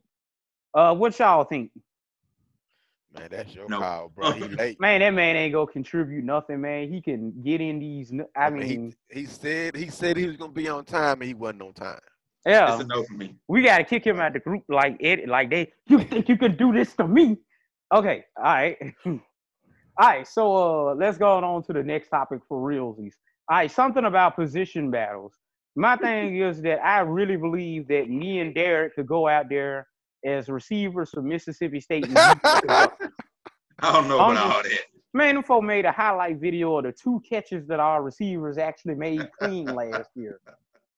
[0.73, 1.71] Uh, what y'all think?
[3.13, 3.79] Man, that's your No.
[3.79, 4.31] call, bro.
[4.31, 4.79] He late.
[4.79, 6.91] Man, that man ain't gonna contribute nothing, man.
[6.91, 8.11] He can get in these.
[8.35, 11.27] I mean, mean, he, he said he said he was gonna be on time, and
[11.27, 11.99] he wasn't on time.
[12.45, 13.35] Yeah, It's a no for me.
[13.47, 15.71] we gotta kick him out the group like it, like they.
[15.87, 17.37] You think you can do this to me?
[17.93, 19.19] Okay, all right, all
[19.99, 20.27] right.
[20.27, 23.13] So uh, let's go on to the next topic for realsies.
[23.49, 25.33] All right, something about position battles.
[25.75, 29.87] My thing is that I really believe that me and Derek could go out there
[30.25, 32.05] as receivers for Mississippi State.
[32.05, 33.09] And beat the Bucs.
[33.81, 34.79] I don't know I'm about just- all that.
[35.11, 38.93] Man, them folk made a highlight video of the two catches that our receivers actually
[38.93, 40.39] made clean last year.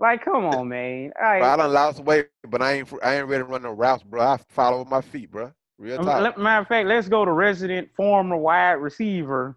[0.02, 1.14] Like, come on, man.
[1.22, 1.56] All Bro, I right.
[1.58, 4.20] done lost weight, but I ain't I ain't ready to run no routes, bro.
[4.22, 5.54] I follow with my feet, bro.
[5.78, 6.38] Real Um, talk.
[6.40, 9.56] Matter of fact, let's go to resident former wide receiver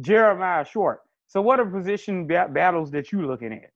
[0.00, 1.02] Jeremiah Short.
[1.28, 3.70] So, what are position ba- battles that you looking at?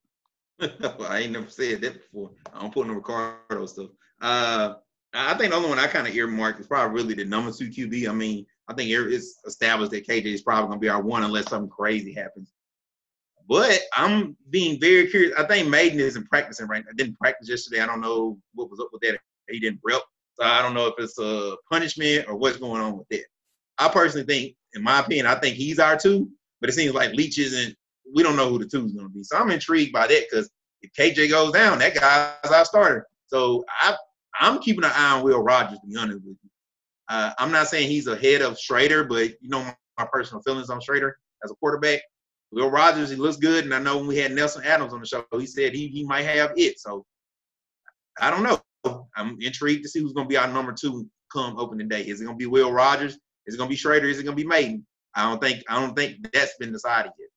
[0.99, 2.33] well, I ain't never said that before.
[2.53, 3.91] I don't put no Ricardo stuff.
[4.21, 4.75] Uh,
[5.15, 7.69] I think the only one I kind of earmarked is probably really the number two
[7.69, 8.09] QB.
[8.09, 11.23] I mean, I think it's established that KJ is probably going to be our one
[11.23, 12.53] unless something crazy happens.
[13.53, 15.35] But I'm being very curious.
[15.37, 16.91] I think Mayden isn't practicing right now.
[16.91, 17.83] I didn't practice yesterday.
[17.83, 19.19] I don't know what was up with that.
[19.51, 20.01] He didn't rep.
[20.41, 23.25] So I don't know if it's a punishment or what's going on with that.
[23.77, 26.31] I personally think, in my opinion, I think he's our two,
[26.63, 27.77] but it seems like Leach isn't.
[28.15, 29.23] We don't know who the two is going to be.
[29.23, 30.49] So I'm intrigued by that because
[30.81, 33.07] if KJ goes down, that guy's our starter.
[33.27, 33.95] So I,
[34.41, 35.79] I'm keeping an eye on Will Rogers.
[35.79, 36.51] To be honest with you,
[37.11, 39.63] uh, I'm not saying he's ahead of Shrader, but you know
[39.99, 41.13] my personal feelings on Shrader
[41.45, 42.01] as a quarterback.
[42.53, 45.07] Will Rogers, he looks good, and I know when we had Nelson Adams on the
[45.07, 46.79] show, he said he he might have it.
[46.79, 47.05] So
[48.21, 49.07] I don't know.
[49.17, 52.03] I'm intrigued to see who's going to be our number two come opening day.
[52.03, 53.19] Is it going to be Will Rogers?
[53.47, 54.11] Is it going to be Shrader?
[54.11, 54.87] Is it going to be Mayden?
[55.15, 57.29] I don't think I don't think that's been decided yet.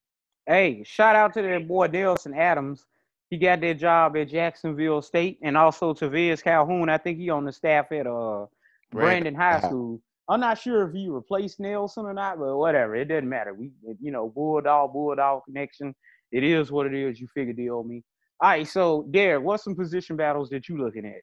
[0.48, 2.86] Hey, shout out to that boy Nelson Adams.
[3.30, 6.90] He got that job at Jacksonville State, and also to Viz Calhoun.
[6.90, 8.46] I think he on the staff at uh
[8.92, 9.68] Brandon High High.
[9.68, 10.02] School.
[10.28, 12.96] I'm not sure if he replaced Nelson or not, but whatever.
[12.96, 13.54] It doesn't matter.
[13.54, 15.94] We, you know, bulldog, bulldog connection.
[16.32, 17.20] It is what it is.
[17.20, 18.04] You figure deal me.
[18.42, 21.22] All right, so Derek, what's some position battles that you looking at?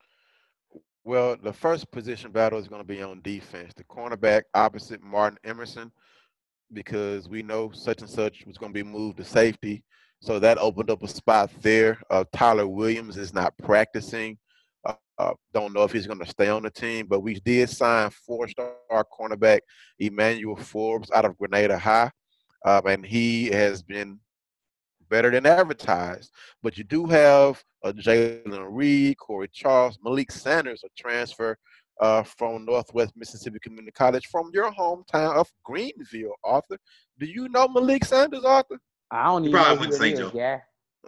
[1.04, 3.72] Well, the first position battle is going to be on defense.
[3.74, 5.90] The cornerback opposite Martin Emerson,
[6.72, 9.82] because we know such and such was going to be moved to safety.
[10.20, 12.00] So that opened up a spot there.
[12.08, 14.38] Uh, Tyler Williams is not practicing.
[15.18, 18.10] Uh, don't know if he's going to stay on the team, but we did sign
[18.10, 19.60] four-star cornerback
[19.98, 22.10] Emmanuel Forbes out of Grenada High,
[22.64, 24.18] um, and he has been
[25.10, 26.30] better than advertised.
[26.62, 31.56] But you do have uh, Jalen Reed, Corey Charles, Malik Sanders, a transfer
[32.00, 36.78] uh, from Northwest Mississippi Community College from your hometown of Greenville, Arthur.
[37.18, 38.78] Do you know Malik Sanders, Arthur?
[39.10, 40.14] I don't He even know probably who went that St.
[40.14, 40.30] is, Joe.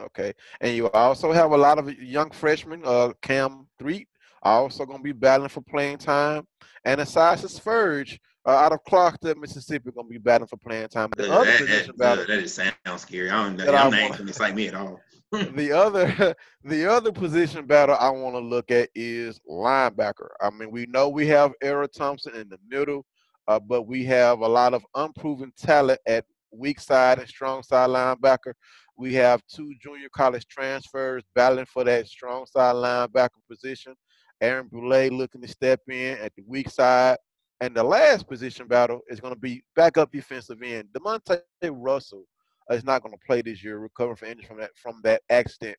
[0.00, 2.82] Okay, and you also have a lot of young freshmen.
[2.84, 4.08] Uh, Cam Threet
[4.42, 6.46] also going to be battling for playing time,
[6.84, 11.10] and Asasa Spurge uh, out of Clarksdale, Mississippi, going to be battling for playing time.
[11.16, 13.30] The uh, other that, position that, battle, that just sounds scary.
[13.30, 13.56] I don't.
[13.56, 15.00] That your name doesn't excite me at all.
[15.32, 20.28] the other, the other position battle I want to look at is linebacker.
[20.40, 23.04] I mean, we know we have Erroll Thompson in the middle,
[23.48, 27.90] uh, but we have a lot of unproven talent at weak side and strong side
[27.90, 28.52] linebacker.
[28.96, 33.94] We have two junior college transfers battling for that strong side linebacker position.
[34.40, 37.16] Aaron Brule looking to step in at the weak side.
[37.60, 40.88] And the last position battle is going to be backup defensive end.
[40.92, 42.24] Demonte Russell
[42.70, 45.76] is not going to play this year, recovering from injury from that from that accident.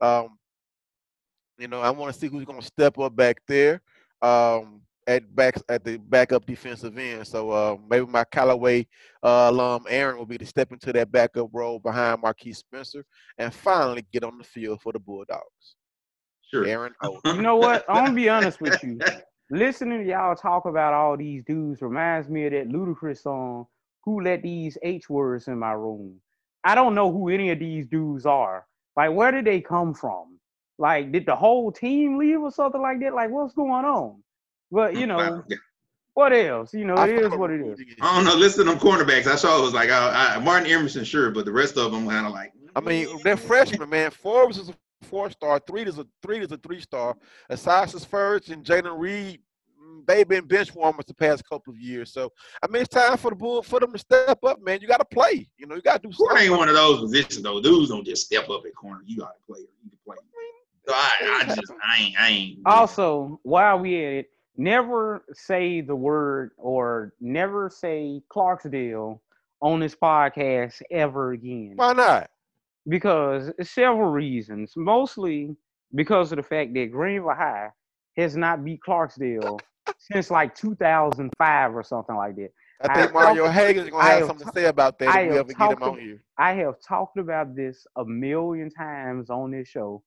[0.00, 0.38] Um,
[1.58, 3.82] you know, I want to see who's going to step up back there.
[4.22, 7.26] Um, at back at the backup defensive end.
[7.26, 8.86] So uh, maybe my Callaway
[9.22, 13.04] uh, alum Aaron will be to step into that backup role behind Marquiss Spencer
[13.38, 15.76] and finally get on the field for the Bulldogs.
[16.52, 16.66] Sure.
[16.66, 16.94] Aaron.
[17.24, 17.84] You know what?
[17.88, 18.98] I'm gonna be honest with you.
[19.50, 23.66] Listening to y'all talk about all these dudes reminds me of that Ludacris song,
[24.04, 26.20] Who Let These H Words in My Room.
[26.64, 28.66] I don't know who any of these dudes are.
[28.94, 30.38] Like, where did they come from?
[30.78, 33.14] Like, did the whole team leave or something like that?
[33.14, 34.22] Like, what's going on?
[34.70, 35.44] But you know,
[36.14, 36.74] what else?
[36.74, 37.78] You know, it is what it is.
[38.00, 38.34] I don't know.
[38.34, 39.26] Listen to them cornerbacks.
[39.26, 42.08] I saw it was like I, I, Martin Emerson, sure, but the rest of them
[42.08, 42.52] kind of like.
[42.74, 43.18] I mean, mm-hmm.
[43.22, 44.10] they're freshmen, man.
[44.10, 45.60] Forbes is a four star.
[45.66, 47.16] Three is a three is a three star.
[47.50, 49.40] Asasa Spurge and Jalen Reed,
[49.80, 52.12] mm, they've been bench warmers the past couple of years.
[52.12, 54.80] So I mean, it's time for the bull for them to step up, man.
[54.80, 55.48] You got to play.
[55.56, 56.36] You know, you got to do something.
[56.36, 57.60] Ain't one of those positions though.
[57.60, 59.02] Dudes don't just step up at corner.
[59.06, 59.60] You got to play.
[59.60, 60.16] You can play.
[60.86, 62.58] So I, I just I ain't I ain't.
[62.66, 69.20] Also, while we at it, never say the word or never say Clarksdale
[69.62, 71.72] on this podcast ever again.
[71.76, 72.30] Why not?
[72.88, 74.72] Because several reasons.
[74.76, 75.56] Mostly
[75.94, 77.68] because of the fact that Greenville High
[78.16, 79.60] has not beat Clarksdale
[79.98, 82.50] since like 2005 or something like that.
[82.82, 85.32] I think I Mario talked, Hagan's gonna have, have something to say about that if
[85.32, 86.22] we ever get him on here.
[86.38, 90.02] I have talked about this a million times on this show.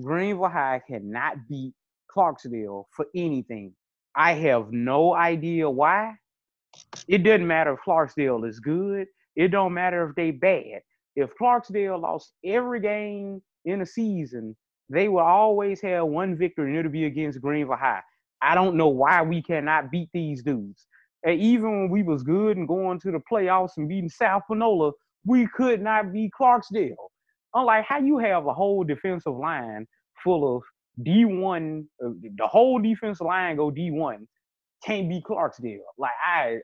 [0.00, 1.74] Greenville High cannot beat
[2.14, 3.74] Clarksdale for anything.
[4.16, 6.14] I have no idea why.
[7.08, 9.06] It doesn't matter if Clarksdale is good.
[9.36, 10.80] It don't matter if they bad.
[11.16, 14.56] If Clarksdale lost every game in a season,
[14.88, 18.02] they will always have one victory, and it'll be against Greenville High.
[18.42, 20.86] I don't know why we cannot beat these dudes.
[21.24, 24.92] And even when we was good and going to the playoffs and beating South Panola,
[25.24, 26.94] we could not beat Clarksdale.
[27.54, 29.86] Unlike how you have a whole defensive line
[30.22, 30.62] full of
[31.00, 34.26] D1, uh, the whole defensive line go D1,
[34.84, 35.78] can't be Clarksdale.
[35.98, 36.58] Like I,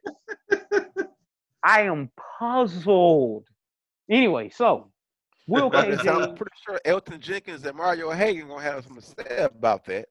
[1.65, 3.47] I am puzzled.
[4.11, 4.91] Anyway, so
[5.47, 6.07] Will KJ.
[6.07, 10.07] I'm pretty sure Elgton Jenkins and Mario Hagan gonna have something to say about that.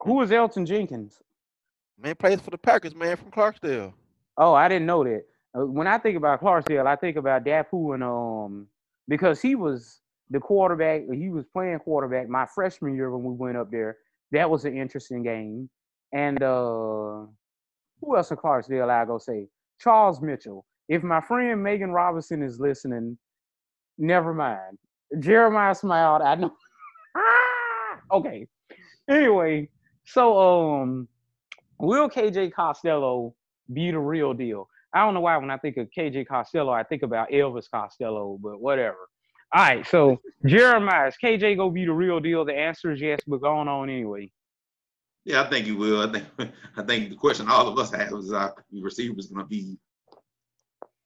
[0.00, 1.18] Who is Elgton Jenkins?
[1.98, 3.94] Man plays for the Packers, man, from Clarksdale.
[4.36, 5.22] Oh, I didn't know that.
[5.56, 8.66] Uh, when I think about Clarksdale, I think about Dapu and um
[9.08, 13.56] because he was the quarterback, he was playing quarterback my freshman year when we went
[13.56, 13.98] up there.
[14.32, 15.70] That was an interesting game.
[16.12, 17.26] And uh,
[18.00, 18.90] who else in Clarksville?
[18.90, 19.48] I go say?
[19.80, 20.64] Charles Mitchell.
[20.88, 23.18] If my friend Megan Robinson is listening,
[23.98, 24.78] never mind.
[25.20, 26.22] Jeremiah smiled.
[26.22, 26.52] I know.
[28.12, 28.46] Okay.
[29.10, 29.68] Anyway,
[30.04, 31.08] so um,
[31.80, 33.34] will KJ Costello
[33.72, 34.68] be the real deal?
[34.94, 38.38] I don't know why when I think of KJ Costello, I think about Elvis Costello,
[38.40, 39.08] but whatever.
[39.56, 42.44] All right, so Jeremiah, is KJ gonna be the real deal?
[42.44, 44.30] The answer is yes, but going on anyway.
[45.24, 46.02] Yeah, I think he will.
[46.02, 49.78] I think I think the question all of us have is our receiver's gonna be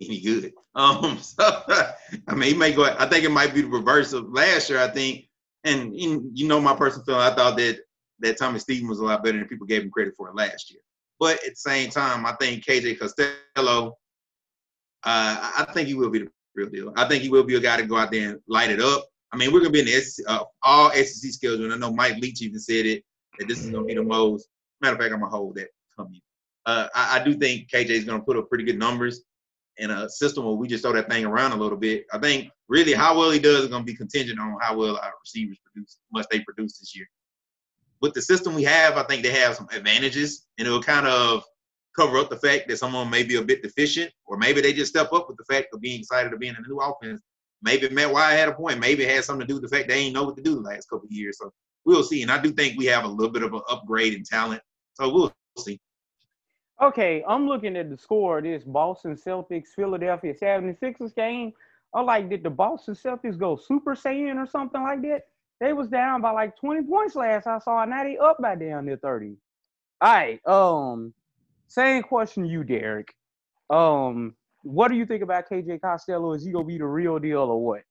[0.02, 0.52] any good.
[0.74, 1.62] Um, so
[2.26, 2.92] I mean, he may go.
[2.98, 4.80] I think it might be the reverse of last year.
[4.80, 5.28] I think,
[5.62, 7.78] and in, you know, my personal feeling, I thought that
[8.18, 10.80] that Tommy Stevens was a lot better than people gave him credit for last year.
[11.20, 13.96] But at the same time, I think KJ Costello,
[15.04, 16.92] uh, I think he will be the real deal.
[16.96, 19.04] I think he will be a guy to go out there and light it up.
[19.32, 21.92] I mean, we're gonna be in the SEC, uh, all SEC schedule, and I know
[21.92, 23.04] Mike Leach even said it
[23.38, 24.48] that this is gonna be the most.
[24.80, 26.20] Matter of fact, I'm gonna hold that coming.
[26.66, 29.22] Uh, I, I, do think KJ is gonna put up pretty good numbers
[29.78, 32.06] in a system where we just throw that thing around a little bit.
[32.12, 35.14] I think really how well he does is gonna be contingent on how well our
[35.22, 37.06] receivers produce, much they produce this year.
[38.00, 41.06] With the system we have, I think they have some advantages, and it will kind
[41.06, 41.44] of
[41.96, 44.90] cover up the fact that someone may be a bit deficient, or maybe they just
[44.90, 47.20] step up with the fact of being excited to be in a new offense.
[47.62, 48.78] Maybe Matt Wyatt had a point.
[48.78, 50.54] Maybe it had something to do with the fact they ain't know what to do
[50.54, 51.38] the last couple years.
[51.38, 51.52] So
[51.84, 52.22] we'll see.
[52.22, 54.62] And I do think we have a little bit of an upgrade in talent.
[54.94, 55.78] So we'll see.
[56.80, 61.52] Okay, I'm looking at the score of this Boston Celtics Philadelphia 76ers game.
[61.92, 65.24] or like did the Boston Celtics go Super Saiyan or something like that?
[65.60, 68.54] They was down by like 20 points last I saw, and now they up by
[68.54, 69.36] down near 30.
[70.00, 70.46] All right.
[70.46, 71.12] Um,
[71.70, 73.14] same question you, Derek.
[73.70, 76.32] Um, what do you think about KJ Costello?
[76.32, 77.82] Is he gonna be the real deal or what?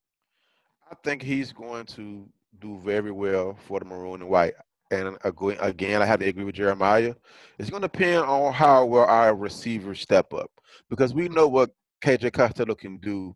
[0.92, 2.28] I think he's going to
[2.60, 4.54] do very well for the maroon and white.
[4.92, 7.14] And again, I have to agree with Jeremiah.
[7.58, 10.50] It's going to depend on how well our receivers step up
[10.90, 11.70] because we know what
[12.04, 13.36] KJ Costello can do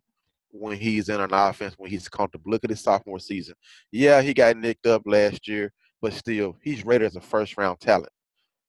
[0.50, 2.52] when he's in an offense, when he's comfortable.
[2.52, 3.54] Look at his sophomore season.
[3.92, 7.80] Yeah, he got nicked up last year, but still, he's rated as a first round
[7.80, 8.12] talent.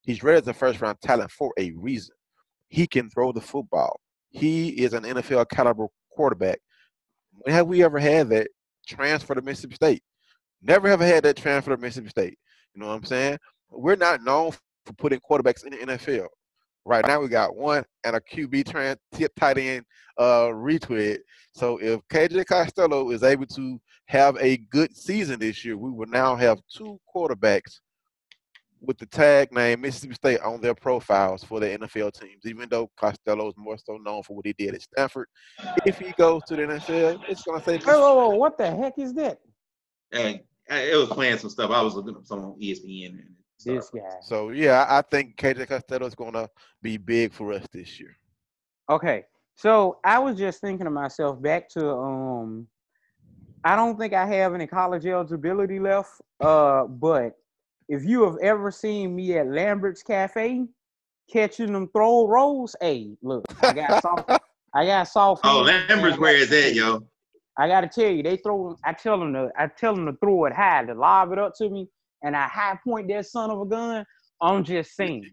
[0.05, 2.15] He's rated as a first round talent for a reason.
[2.69, 3.99] He can throw the football.
[4.29, 6.59] He is an NFL caliber quarterback.
[7.39, 8.49] When have we ever had that
[8.87, 10.03] transfer to Mississippi State?
[10.61, 12.37] Never ever had that transfer to Mississippi State.
[12.73, 13.37] You know what I'm saying?
[13.69, 14.51] We're not known
[14.85, 16.27] for putting quarterbacks in the NFL.
[16.85, 19.85] Right now, we got one and a QB trans tip tight end
[20.19, 21.17] uh, retweet.
[21.53, 26.07] So if KJ Costello is able to have a good season this year, we will
[26.07, 27.79] now have two quarterbacks
[28.85, 32.45] with the tag name Mississippi State on their profiles for the NFL teams.
[32.45, 35.27] Even though Costello is more so known for what he did at Stanford,
[35.85, 37.77] if he goes to the NFL, it's going to say.
[37.77, 39.39] Whoa, whoa, whoa, what the heck is that?
[40.11, 41.71] Hey, it was playing some stuff.
[41.71, 43.19] I was looking up some on ESPN.
[43.63, 44.01] This guy.
[44.21, 46.47] So yeah, I think KJ Costello is gonna
[46.81, 48.15] be big for us this year.
[48.91, 49.23] Okay,
[49.55, 52.67] so I was just thinking to myself back to um,
[53.63, 56.21] I don't think I have any college eligibility left.
[56.39, 57.35] Uh, but
[57.89, 60.65] if you have ever seen me at Lambert's Cafe
[61.31, 64.29] catching them throw rolls, hey, look, I got soft,
[64.73, 65.41] I got soft.
[65.43, 67.05] Oh, Lambert's, where is that, yo?
[67.57, 68.75] I gotta tell you, they throw.
[68.83, 69.49] I tell them to.
[69.57, 71.87] I tell them to throw it high, to lob it up to me,
[72.21, 74.05] and I high point that son of a gun.
[74.41, 75.29] I'm just saying.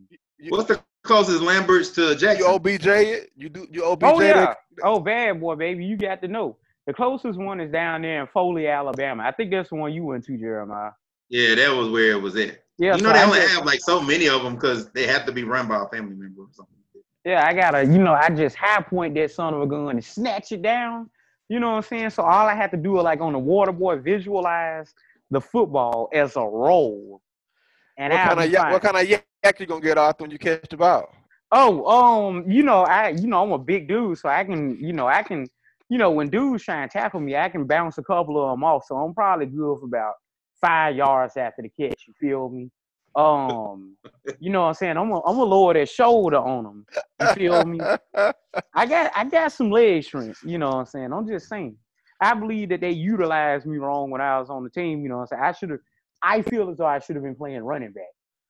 [0.49, 2.47] What's the closest Lamberts to Jackson?
[2.47, 2.87] You OBJ
[3.35, 4.55] You do you OBJ Oh yeah.
[4.85, 5.85] Oh bad boy, baby.
[5.85, 6.59] You got to know.
[6.87, 9.25] The closest one is down there in Foley, Alabama.
[9.25, 10.91] I think that's the one you went to, Jeremiah.
[11.33, 12.63] Yeah, that was where it was at.
[12.79, 15.07] Yeah, you know so they only just, have like so many of them because they
[15.07, 16.77] have to be run by a family member or something.
[17.25, 20.05] Yeah, I gotta, you know, I just high point that son of a gun and
[20.05, 21.11] snatch it down
[21.53, 22.11] you know what I'm saying?
[22.11, 24.95] So all I had to do is like on the water boy visualize
[25.31, 27.21] the football as a roll.
[27.99, 30.39] And what kind of yak, what kind of yak you gonna get off when you
[30.39, 31.15] catch the ball?
[31.51, 34.95] Oh, um, you know, I you know I'm a big dude, so I can you
[34.95, 35.47] know I can
[35.91, 38.65] you know when dudes try and tackle me, I can bounce a couple of them
[38.65, 38.87] off.
[38.87, 40.15] So I'm probably good for about
[40.63, 42.05] five yards after the catch.
[42.09, 42.71] You feel me?
[43.15, 43.97] Um,
[44.41, 44.97] you know what I'm saying?
[44.97, 46.87] I'm gonna I'm lower that shoulder on them.
[47.21, 47.79] You feel me?
[48.75, 50.41] I got I got some leg strength.
[50.45, 51.13] You know what I'm saying?
[51.13, 51.77] I'm just saying.
[52.21, 55.03] I believe that they utilized me wrong when I was on the team.
[55.03, 55.43] You know what I'm saying?
[55.43, 55.81] I should have.
[56.23, 58.05] I feel as though I should have been playing running back,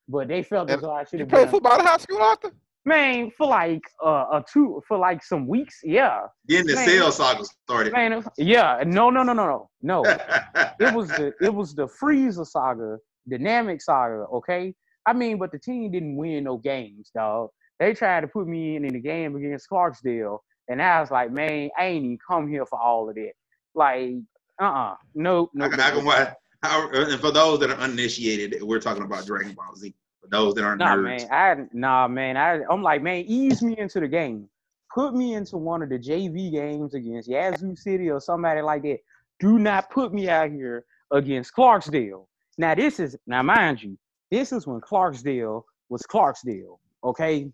[0.08, 1.28] but they felt as though I should have.
[1.28, 2.52] You played football in high school, Arthur?
[2.84, 6.22] Man, for like uh, a two for like some weeks, yeah.
[6.46, 7.92] Then the man, Cell saga started.
[7.92, 10.04] Man, yeah, no, no, no, no, no, no.
[10.80, 14.74] it was the it was the Frieza saga dynamic saga, okay?
[15.06, 17.50] I mean, but the team didn't win no games, dog.
[17.78, 21.30] They tried to put me in in the game against Clarksdale, and I was like,
[21.30, 23.32] man, I ain't even come here for all of that.
[23.74, 24.14] Like,
[24.60, 25.64] uh-uh, no, no.
[25.66, 26.34] I, I can watch.
[26.62, 29.94] And for those that are uninitiated, we're talking about Dragon Ball Z.
[30.22, 31.28] For those that aren't nah, nerds.
[31.28, 34.48] man, I nah, man, I I'm like, man, ease me into the game.
[34.94, 38.98] Put me into one of the JV games against Yazoo City or somebody like that.
[39.40, 42.26] Do not put me out here against Clarksdale.
[42.56, 43.98] Now this is now mind you,
[44.30, 46.78] this is when Clarksdale was Clarksdale.
[47.02, 47.50] Okay,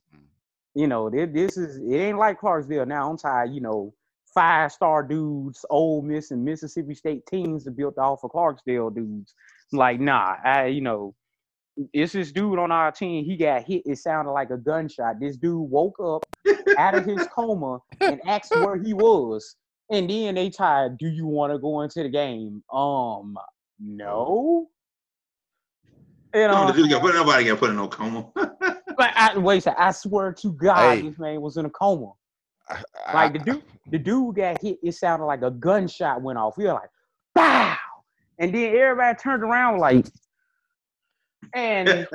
[0.75, 3.11] you know this is it ain't like Clarksdale now.
[3.11, 3.51] I'm tired.
[3.51, 3.95] You know,
[4.35, 9.33] five star dudes, Ole Miss and Mississippi State teams are built off of Clarksdale dudes.
[9.73, 11.15] like nah, I you know.
[11.93, 13.25] It's this dude on our team.
[13.25, 13.83] He got hit.
[13.87, 15.21] It sounded like a gunshot.
[15.21, 16.27] This dude woke up
[16.77, 19.57] out of his coma and asked where he was.
[19.91, 22.63] And then they tied, do you want to go into the game?
[22.73, 23.37] Um,
[23.79, 24.69] no.
[26.35, 28.31] You know, nobody got put in no coma.
[28.35, 31.09] but I, wait, a I swear to God, hey.
[31.09, 32.13] this man was in a coma.
[32.69, 34.79] I, I, like the dude, the dude got hit.
[34.83, 36.59] It sounded like a gunshot went off.
[36.59, 36.91] We were like,
[37.35, 37.77] "Bow!"
[38.39, 40.07] And then everybody turned around like,
[41.55, 42.07] and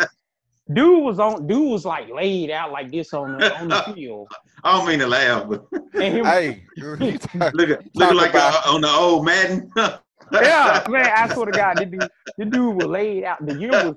[0.73, 1.47] dude was on.
[1.47, 4.27] Dude was like laid out like this on the on the field.
[4.63, 9.71] I don't mean to laugh, but hey, look, look like uh, on the old Madden
[10.31, 13.45] yeah, man, I swear to God, the dude, the dude was laid out.
[13.45, 13.95] The year was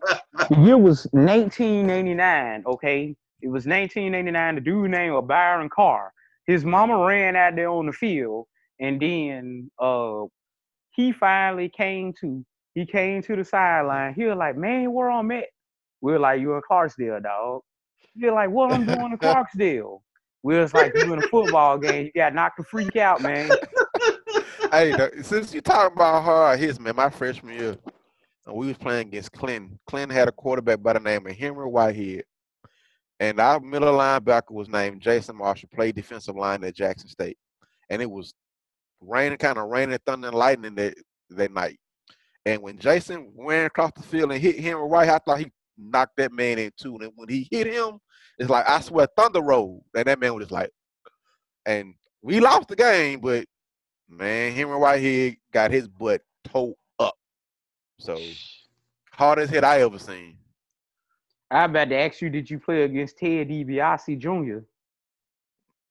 [0.48, 2.64] the year was 1989.
[2.66, 4.54] Okay, it was 1989.
[4.56, 6.12] The dude named was Byron Carr.
[6.46, 8.46] His mama ran out there on the field,
[8.80, 10.24] and then uh,
[10.92, 12.44] he finally came to.
[12.76, 14.12] He came to the sideline.
[14.12, 15.46] He was like, "Man, where I'm at?"
[16.02, 17.62] We are like, "You're in Clarksdale, dog."
[18.14, 20.02] He was like, "What I'm doing in Clarksdale?"
[20.42, 22.04] We was like, "You in a football game?
[22.04, 23.50] You got knocked the freak out, man."
[24.70, 27.78] hey, since you talking about hard hits, man, my freshman year,
[28.46, 29.78] we was playing against Clinton.
[29.86, 32.24] Clinton had a quarterback by the name of Henry Whitehead,
[33.18, 35.70] and our middle linebacker was named Jason Marshall.
[35.74, 37.38] Played defensive line at Jackson State,
[37.88, 38.34] and it was
[39.00, 40.94] raining, kind of raining, thunder, and lightning that
[41.30, 41.78] that night.
[42.46, 46.16] And when Jason ran across the field and hit Henry White, I thought he knocked
[46.16, 46.96] that man in two.
[46.96, 47.98] And when he hit him,
[48.38, 50.70] it's like I swear thunder rolled, and that man was just like,
[51.66, 53.46] and we lost the game, but
[54.08, 57.14] man, Henry Whitehead got his butt towed up.
[57.98, 58.16] So
[59.10, 60.38] hardest hit I ever seen.
[61.50, 64.58] I about to ask you, did you play against Ted DiBiase Jr.?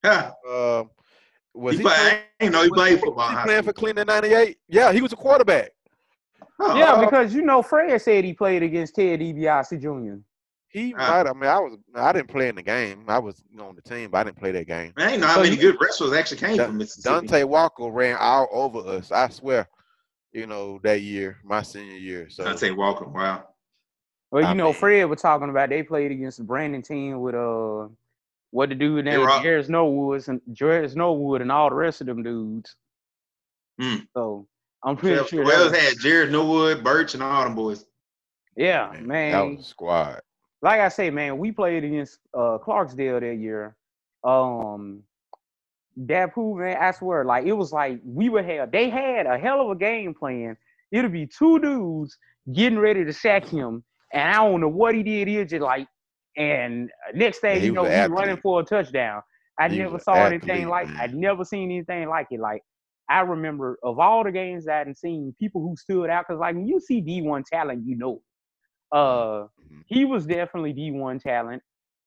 [0.05, 0.31] Huh.
[0.47, 0.83] Uh,
[1.53, 3.29] was He he, play, playing, I ain't know he was played he football.
[3.29, 3.83] in high playing for school.
[3.93, 4.57] Cleveland '98?
[4.69, 5.71] Yeah, he was a quarterback.
[6.59, 10.19] Oh, yeah, because you know Fred said he played against Ted DiBiase Jr.
[10.69, 11.23] He might.
[11.27, 11.77] I mean, I was.
[11.95, 13.05] I didn't play in the game.
[13.07, 14.93] I was on the team, but I didn't play that game.
[14.97, 17.27] I ain't know how So many good wrestlers actually came Dun- from Mississippi.
[17.27, 19.11] Dante Walker ran all over us.
[19.11, 19.69] I swear.
[20.33, 22.27] You know that year, my senior year.
[22.29, 23.05] So Dante Walker.
[23.05, 23.47] Wow.
[24.31, 27.21] Well, you I know mean- Fred was talking about they played against the Brandon team
[27.21, 27.87] with uh
[28.51, 32.07] what the dude named rock- Jared Snowwoods and Jared Snowwood and all the rest of
[32.07, 32.75] them dudes.
[33.79, 33.95] Hmm.
[34.13, 34.47] So
[34.83, 35.45] I'm pretty Well, sure.
[35.45, 37.85] that Wells was- had Jerious Norwood, Birch, and all them boys.
[38.55, 39.31] yeah, man, man.
[39.31, 40.21] that was a squad.
[40.61, 43.75] like I say, man, we played against uh Clarksdale that year.
[44.23, 45.03] Um
[45.97, 49.37] that pool, man, I swear, like it was like we would have they had a
[49.37, 50.57] hell of a game plan.
[50.91, 52.17] It'll be two dudes
[52.53, 55.27] getting ready to sack him, and I don't know what he did.
[55.27, 55.87] He was just like,
[56.37, 59.21] and next thing Yeah, you know, he's running for a touchdown.
[59.59, 60.97] I He never saw an anything athlete, like man.
[60.99, 62.39] I'd never seen anything like it.
[62.39, 62.61] Like
[63.09, 66.55] I remember of all the games that I'd seen, people who stood out because like
[66.55, 68.21] when you see D1 talent, you know.
[68.91, 69.83] Uh Mhm.
[69.87, 71.61] he was definitely D1 talent.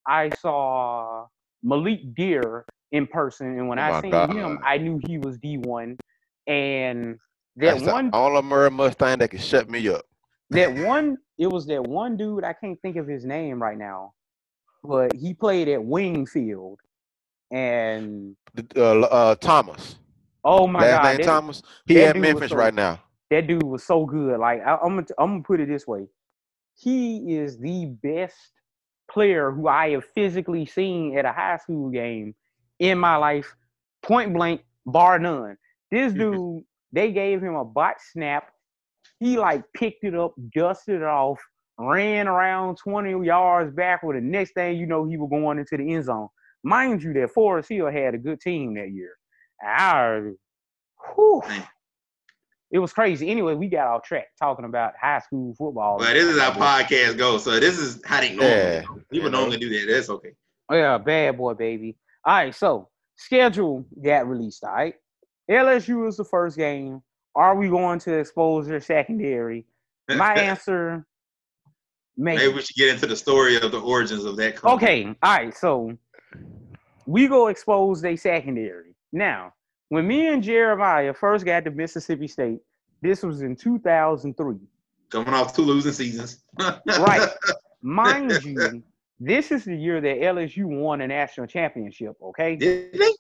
[0.07, 1.26] I saw
[1.62, 4.30] Malik Dear in person, and when Oh I seen God.
[4.30, 5.96] him, I knew he was D1.
[6.46, 7.18] And
[7.57, 10.05] that That's one, the only Murrah Mustang that could shut me up.
[10.51, 12.44] that one, it was that one dude.
[12.44, 14.12] I can't think of his name right now,
[14.82, 16.80] but he played at Wingfield,
[17.51, 18.36] and
[18.76, 19.96] Uh, uh, Thomas.
[20.45, 21.62] Oh my Last god, name that, Thomas.
[21.86, 23.01] He at Memphis so- right now.
[23.30, 24.39] that dude was so good.
[24.39, 26.07] Like I, I'm, gonna, I'm gonna put it this way:
[26.76, 28.36] he is the best
[29.11, 32.34] player who I have physically seen at a high school game
[32.78, 33.55] in my life,
[34.03, 35.57] point blank, bar none.
[35.91, 36.18] This Mhm.
[36.18, 38.51] dude, they gave him a bot snap.
[39.20, 41.41] He like picked it up, dusted it off,
[41.78, 44.01] ran around 20 yards back.
[44.03, 44.16] backward.
[44.16, 46.28] The next thing you know, he was going into the end zone.
[46.62, 49.18] Mind you, that Forest Hill had a good team that year.
[49.63, 50.33] I,
[51.15, 51.43] whew,
[52.71, 53.31] it was crazy.
[53.31, 55.99] Anyway, we got off track talking about high school football.
[55.99, 57.45] Well, this is how podcast goes.
[57.45, 58.95] So this is how they normally Yeah, go.
[59.11, 59.93] People you normally do that.
[59.93, 60.33] That's okay.
[60.69, 61.97] Oh, yeah, bad boy, baby.
[62.25, 64.65] All right, so schedule got released.
[64.65, 64.95] All right,
[65.51, 67.01] LSU is the first game.
[67.35, 69.65] Are we going to expose their secondary?
[70.09, 71.07] My answer,
[72.19, 72.39] maybe.
[72.39, 74.57] Maybe we should get into the story of the origins of that.
[74.57, 74.75] company.
[74.75, 75.97] Okay, all right, so
[77.07, 78.88] we go expose they secondary.
[79.13, 79.53] Now,
[79.89, 82.59] when me and Jeremiah first got to Mississippi State,
[83.01, 84.57] this was in 2003.
[85.11, 86.43] Coming off two losing seasons.
[86.87, 87.29] Right.
[87.81, 88.83] Mind you,
[89.21, 92.57] this is the year that LSU won a national championship, okay?
[92.57, 93.13] Did they?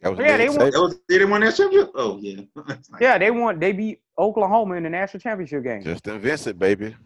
[0.00, 1.90] That was Yeah, they Nick won- That was, did they win that championship?
[1.94, 2.40] Oh yeah.
[3.00, 3.58] Yeah, they won.
[3.58, 5.82] They beat Oklahoma in the national championship game.
[5.82, 6.96] Just Justin Vincent, baby.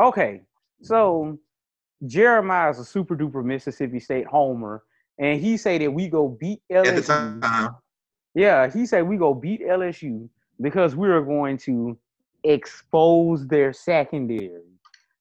[0.00, 0.42] Okay,
[0.82, 1.38] so
[2.04, 4.82] Jeremiah is a super duper Mississippi State homer,
[5.18, 7.40] and he say that we go beat At the LSU.
[7.40, 7.76] time.
[8.34, 10.28] Yeah, he said we go beat LSU
[10.60, 11.96] because we are going to
[12.42, 14.50] expose their secondary.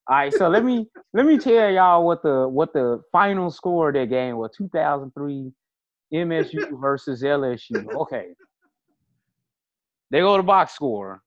[0.09, 3.89] All right, so let me let me tell y'all what the what the final score
[3.89, 5.51] of that game was: 2003
[6.13, 7.87] MSU versus LSU.
[7.95, 8.27] Okay,
[10.09, 11.21] they go to box score.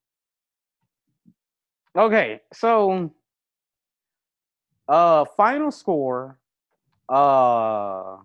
[1.97, 3.11] Okay, so
[4.89, 6.39] uh, final score:
[7.09, 8.17] uh,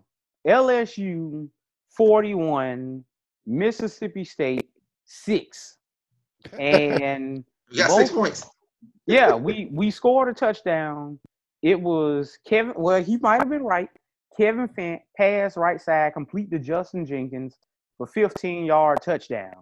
[0.48, 1.48] LSU
[1.96, 3.04] 41.
[3.46, 4.70] Mississippi State
[5.06, 5.78] six,
[6.60, 8.50] and We got six points.
[9.08, 11.20] yeah, we we scored a touchdown.
[11.62, 12.74] It was Kevin.
[12.76, 13.90] Well, he might have been right.
[14.38, 17.58] Kevin Fant pass right side, complete to Justin Jenkins
[17.98, 19.56] for 15 yard touchdown.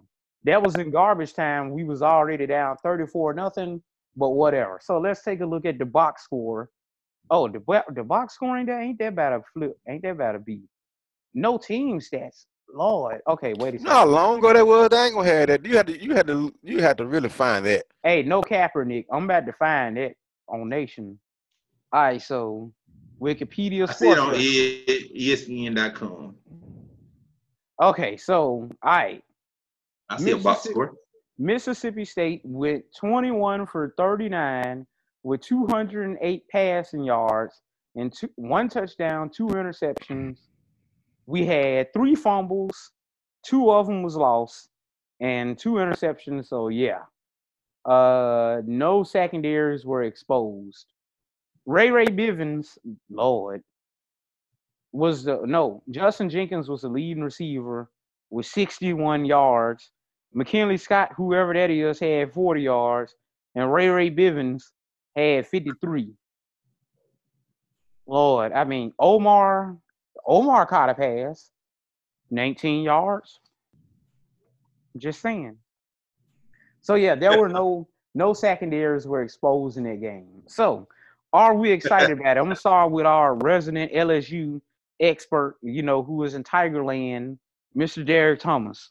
[0.44, 1.70] That was in garbage time.
[1.70, 3.82] We was already down 34 nothing,
[4.16, 4.80] but whatever.
[4.82, 6.70] So let's take a look at the box score.
[7.30, 7.62] Oh, the
[7.94, 9.78] the box score ain't that ain't that bad a flip?
[9.88, 10.62] Ain't that bad a beat?
[11.34, 12.46] No team stats.
[12.74, 13.20] Lord.
[13.28, 13.84] Okay, wait a second.
[13.84, 14.88] know how long ago that was?
[14.88, 15.64] They ain't gonna have that.
[15.64, 17.84] You had to, you had to, you had to really find that.
[18.02, 19.06] Hey, no Kaepernick.
[19.12, 20.16] I'm about to find it
[20.48, 21.18] on Nation.
[21.92, 22.72] All right, so
[23.20, 25.02] Wikipedia I see it on Reference.
[25.12, 26.34] ESPN.com.
[27.82, 29.24] Okay, so all right.
[30.08, 30.94] I see a box score.
[31.38, 34.86] Mississippi State with 21 for 39
[35.22, 37.60] with 208 passing yards
[37.96, 40.38] and two, one touchdown, two interceptions.
[41.26, 42.92] We had three fumbles,
[43.44, 44.68] two of them was lost,
[45.20, 46.46] and two interceptions.
[46.46, 47.02] So yeah,
[47.84, 50.86] uh, no secondaries were exposed.
[51.66, 52.78] Ray Ray Bivens,
[53.10, 53.62] Lord,
[54.92, 55.82] was the no.
[55.90, 57.90] Justin Jenkins was the leading receiver
[58.30, 59.90] with 61 yards.
[60.32, 63.14] McKinley Scott, whoever that is, had 40 yards,
[63.56, 64.62] and Ray Ray Bivens
[65.14, 66.12] had 53.
[68.06, 69.76] Lord, I mean, Omar,
[70.26, 71.50] Omar caught a pass,
[72.30, 73.38] 19 yards.
[74.96, 75.56] Just saying.
[76.82, 80.42] So yeah, there were no no secondaries were exposed in that game.
[80.46, 80.88] So
[81.32, 82.40] are we excited about it?
[82.40, 84.60] I'm gonna start with our resident LSU
[84.98, 87.38] expert, you know, who is in Tigerland,
[87.76, 88.04] Mr.
[88.04, 88.90] Derek Thomas.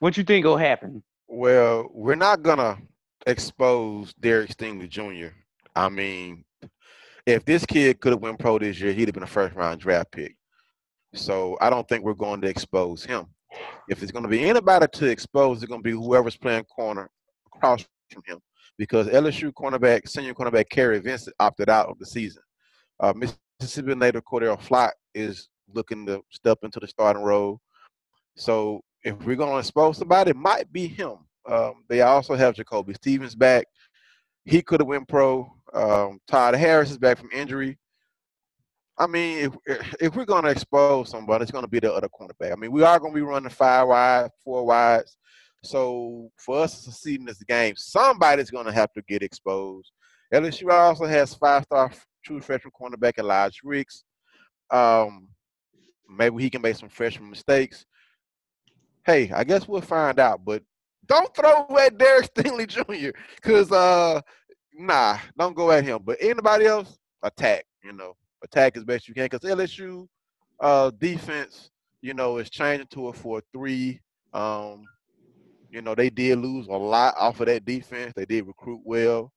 [0.00, 1.02] What you think will happen?
[1.28, 2.78] Well, we're not gonna
[3.26, 5.34] expose Derek Stingley Jr.
[5.74, 6.44] I mean,
[7.26, 9.80] if this kid could have went pro this year, he'd have been a first round
[9.80, 10.36] draft pick.
[11.14, 13.26] So I don't think we're going to expose him.
[13.88, 17.10] If it's going to be anybody to expose, it's going to be whoever's playing corner
[17.54, 18.40] across from him.
[18.78, 22.42] Because LSU cornerback, senior cornerback Kary Vincent opted out of the season.
[22.98, 23.12] Uh,
[23.60, 27.60] Mississippi native Cordale Flott is looking to step into the starting role.
[28.36, 31.16] So if we're going to expose somebody, it might be him.
[31.46, 33.66] Um, they also have Jacoby Stevens back.
[34.44, 35.52] He could have went pro.
[35.72, 37.78] Um, Todd Harris is back from injury.
[38.98, 39.56] I mean, if
[40.00, 42.52] if we're going to expose somebody, it's going to be the other cornerback.
[42.52, 45.16] I mean, we are going to be running five wide, four wides.
[45.64, 49.90] So for us to succeed in this game, somebody's going to have to get exposed.
[50.32, 51.92] LSU also has five-star
[52.24, 54.04] true freshman cornerback Elijah Ricks.
[54.70, 55.28] Um,
[56.08, 57.86] maybe he can make some freshman mistakes.
[59.04, 60.44] Hey, I guess we'll find out.
[60.44, 60.62] But
[61.06, 63.16] don't throw at Derek Stingley Jr.
[63.36, 64.20] Because uh,
[64.74, 66.00] nah, don't go at him.
[66.04, 67.64] But anybody else, attack.
[67.84, 69.24] You know, attack as best you can.
[69.24, 70.06] Because LSU
[70.60, 71.70] uh, defense,
[72.00, 74.00] you know, is changing to a four three.
[74.32, 74.84] Um,
[75.70, 78.12] you know, they did lose a lot off of that defense.
[78.14, 79.32] They did recruit well,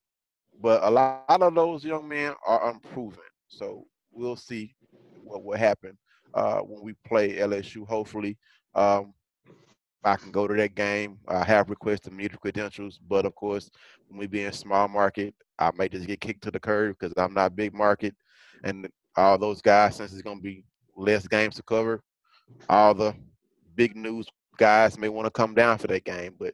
[0.61, 3.23] but a lot of those young men are unproven.
[3.47, 4.75] So we'll see
[5.23, 5.97] what will happen
[6.33, 7.87] uh, when we play LSU.
[7.87, 8.37] Hopefully,
[8.73, 9.13] um,
[10.05, 11.17] I can go to that game.
[11.27, 13.71] I have requested media credentials, but of course,
[14.07, 17.13] when we be in small market, I may just get kicked to the curb because
[17.17, 18.15] I'm not big market,
[18.63, 18.87] and
[19.17, 20.63] all those guys, since it's going to be
[20.95, 22.03] less games to cover,
[22.69, 23.15] all the
[23.75, 24.27] big news
[24.57, 26.35] guys may want to come down for that game.
[26.39, 26.53] But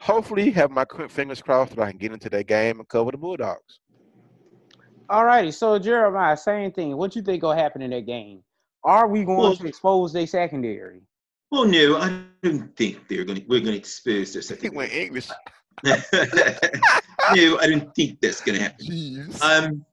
[0.00, 3.18] hopefully, have my fingers crossed that I can get into that game and cover the
[3.18, 3.80] Bulldogs.
[5.10, 5.50] All righty.
[5.50, 6.96] So Jeremiah, same thing.
[6.96, 8.42] What do you think will happen in that game?
[8.84, 11.02] Are we going Well- to expose their secondary?
[11.50, 13.46] Well, no, I don't think they're going to.
[13.46, 14.74] We're going to expose their He second.
[14.74, 15.28] went English.
[15.84, 18.86] no, I don't think that's going to happen.
[18.86, 19.42] Jeez.
[19.42, 19.84] Um,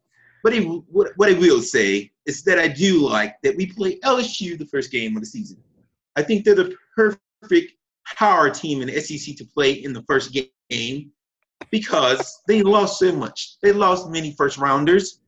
[0.43, 3.99] but I, what, what I will say is that I do like that we play
[3.99, 5.57] LSU the first game of the season.
[6.15, 7.73] I think they're the perfect
[8.15, 10.35] power team in the SEC to play in the first
[10.69, 11.11] game
[11.69, 13.57] because they lost so much.
[13.61, 15.19] They lost many first rounders.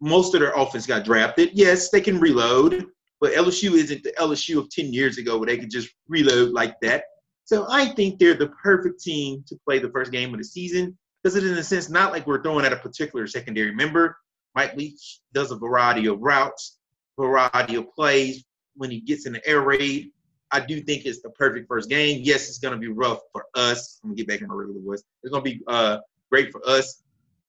[0.00, 1.50] Most of their offense got drafted.
[1.54, 2.86] Yes, they can reload,
[3.22, 6.74] but LSU isn't the LSU of 10 years ago where they could just reload like
[6.80, 7.04] that.
[7.44, 10.98] So I think they're the perfect team to play the first game of the season
[11.22, 14.16] because it is in a sense not like we're throwing at a particular secondary member.
[14.56, 16.78] Mike Leach does a variety of routes,
[17.16, 18.44] variety of plays
[18.74, 20.10] when he gets in the air raid.
[20.50, 22.22] I do think it's the perfect first game.
[22.24, 24.00] Yes, it's going to be rough for us.
[24.02, 25.04] I'm going to get back in my regular voice.
[25.22, 25.98] It's going to be uh,
[26.28, 27.04] great for us.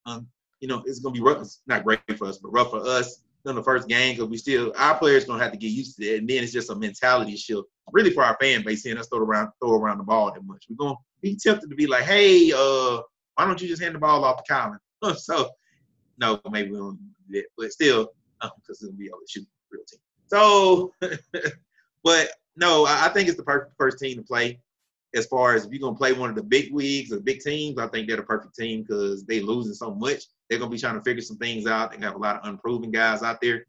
[0.05, 0.27] Um,
[0.59, 1.41] you know, it's going to be rough.
[1.41, 4.37] It's not great for us, but rough for us in the first game because we
[4.37, 6.19] still, our players to have to get used to it.
[6.19, 9.19] And then it's just a mentality shift, really for our fan base seeing us throw
[9.19, 10.65] around, throw around the ball that much.
[10.69, 13.01] We're to be tempted to be like, hey, uh,
[13.35, 15.17] why don't you just hand the ball off to Kylin?
[15.17, 15.49] so,
[16.17, 18.09] no, maybe we don't do that, but still,
[18.41, 19.99] because it'll be LSU real team.
[20.27, 20.93] So,
[22.03, 24.59] but no, I I think it's the perfect first team to play.
[25.15, 27.77] As far as if you're gonna play one of the big leagues or big teams,
[27.77, 30.23] I think they're the perfect team because they losing so much.
[30.49, 31.91] They're gonna be trying to figure some things out.
[31.91, 33.65] They have a lot of unproven guys out there.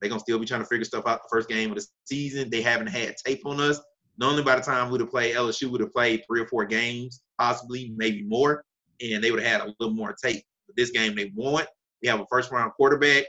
[0.00, 2.50] They're gonna still be trying to figure stuff out the first game of the season.
[2.50, 3.80] They haven't had tape on us.
[4.18, 7.22] Normally by the time we'd have played LSU would have played three or four games,
[7.38, 8.64] possibly maybe more,
[9.00, 10.44] and they would have had a little more tape.
[10.66, 11.64] But this game they won.
[12.02, 13.24] We have a first round quarterback.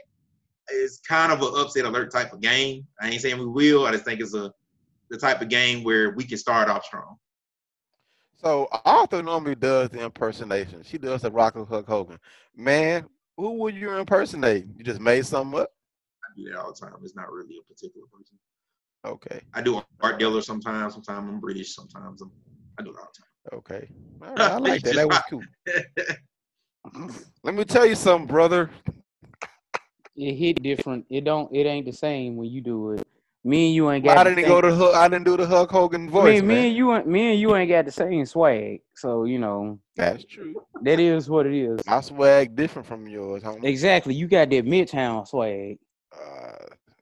[0.68, 2.86] It's kind of an upset alert type of game.
[3.00, 3.86] I ain't saying we will.
[3.86, 4.52] I just think it's a
[5.10, 7.16] the type of game where we can start off strong.
[8.42, 10.82] So Arthur normally does the impersonation.
[10.82, 12.18] She does the Rock of Hulk Hogan.
[12.56, 14.66] Man, who would you impersonate?
[14.76, 15.70] You just made something up?
[16.24, 16.94] I do that all the time.
[17.04, 18.36] It's not really a particular person.
[19.04, 19.40] Okay.
[19.54, 20.94] I do art dealer sometimes.
[20.94, 21.74] Sometimes I'm British.
[21.74, 22.32] Sometimes I'm,
[22.78, 23.58] I do it all the time.
[23.58, 23.88] Okay.
[24.22, 24.94] All right, I like that.
[24.96, 25.42] That was cool.
[27.44, 28.70] Let me tell you something, brother.
[30.16, 31.06] It hit different.
[31.10, 31.54] It don't.
[31.54, 33.06] It ain't the same when you do it.
[33.44, 34.18] Me and you ain't got.
[34.18, 36.24] I didn't same- go to Hulk, I didn't do the Hulk Hogan I voice.
[36.40, 36.64] mean, me man.
[36.66, 38.80] and you, ain't- me and you ain't got the same swag.
[38.94, 40.54] So you know That's true.
[40.82, 41.80] that is what it is.
[41.86, 43.64] My swag different from yours, homie.
[43.64, 44.14] Exactly.
[44.14, 45.78] You got that Midtown swag.
[46.14, 46.52] Uh,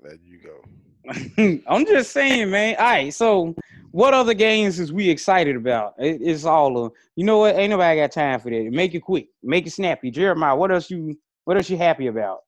[0.02, 1.60] there you go.
[1.66, 2.76] I'm just saying, man.
[2.78, 3.12] All right.
[3.12, 3.54] So,
[3.90, 5.94] what other games is we excited about?
[5.98, 6.92] It, it's all of.
[7.16, 7.56] You know what?
[7.56, 8.68] Ain't nobody got time for that.
[8.70, 9.28] Make it quick.
[9.42, 10.10] Make it snappy.
[10.10, 11.18] Jeremiah, what else you?
[11.44, 12.38] What else you happy about?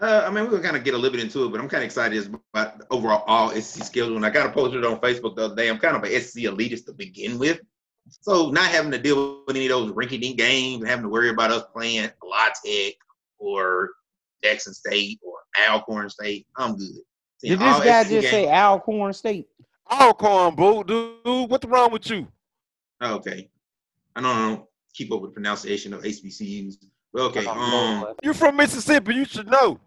[0.00, 1.68] Uh, I mean, we will kind of get a little bit into it, but I'm
[1.68, 4.16] kind of excited about overall all SEC schedule.
[4.16, 5.68] And I kind of posted it on Facebook the other day.
[5.68, 7.60] I'm kind of an SEC elitist to begin with.
[8.20, 11.30] So not having to deal with any of those rinky-dink games and having to worry
[11.30, 12.94] about us playing La Tech
[13.38, 13.90] or
[14.42, 15.34] Jackson State or
[15.68, 16.88] Alcorn State, I'm good.
[17.38, 19.48] Seeing Did this guy SEC just say Alcorn State?
[19.90, 21.50] Alcorn, boo, dude.
[21.50, 22.28] What's wrong with you?
[23.02, 23.48] Okay.
[24.14, 26.76] I don't, I don't keep up with the pronunciation of HBCUs.
[27.16, 27.44] Okay.
[27.46, 28.16] Oh, um, Lord.
[28.22, 29.14] You from Mississippi?
[29.14, 29.80] You should know.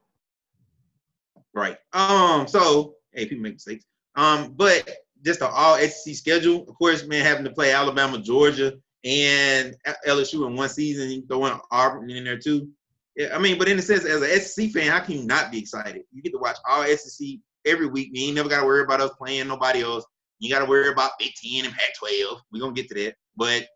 [1.54, 1.78] Right.
[1.94, 2.48] Um.
[2.48, 3.86] So, hey, people make mistakes.
[4.16, 4.54] Um.
[4.54, 4.90] But
[5.24, 8.74] just the all SEC schedule, of course, man, having to play Alabama, Georgia,
[9.04, 9.76] and
[10.08, 12.70] LSU in one season, you throw in Auburn in there too.
[13.16, 13.36] Yeah.
[13.36, 15.60] I mean, but in a sense, as an SEC fan, how can you not be
[15.60, 16.04] excited?
[16.12, 17.28] You get to watch all SEC
[17.66, 18.10] every week.
[18.14, 20.06] You ain't never got to worry about us playing nobody else.
[20.40, 22.40] You got to worry about Big Ten and Pac-12.
[22.52, 23.68] We're gonna get to that, but.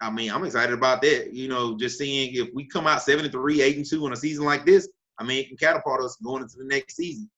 [0.00, 1.32] I mean, I'm excited about that.
[1.32, 4.12] You know, just seeing if we come out seven and three, eight and two on
[4.12, 4.88] a season like this,
[5.18, 7.30] I mean, it can catapult us going into the next season.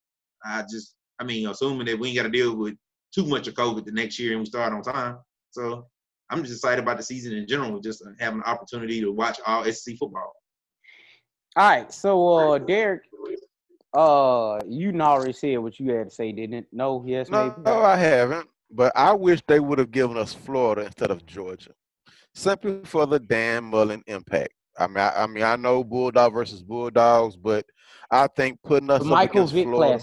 [0.44, 2.74] I just, I mean, assuming that we ain't got to deal with
[3.14, 5.18] too much of COVID the next year and we start on time.
[5.50, 5.86] So
[6.30, 9.64] I'm just excited about the season in general, just having the opportunity to watch all
[9.64, 10.32] SEC football.
[11.56, 11.92] All right.
[11.92, 13.02] So, uh, Derek,
[13.94, 16.66] uh, you done already said what you had to say, didn't it?
[16.72, 17.02] No.
[17.06, 17.30] Yes.
[17.30, 17.62] No, maybe.
[17.64, 18.48] no, I haven't.
[18.70, 21.70] But I wish they would have given us Florida instead of Georgia,
[22.34, 24.52] simply for the Dan Mullen impact.
[24.78, 27.64] I mean, I, I mean, I know Bulldog versus Bulldogs, but
[28.10, 30.02] I think putting us The up Michael against Vick Florida,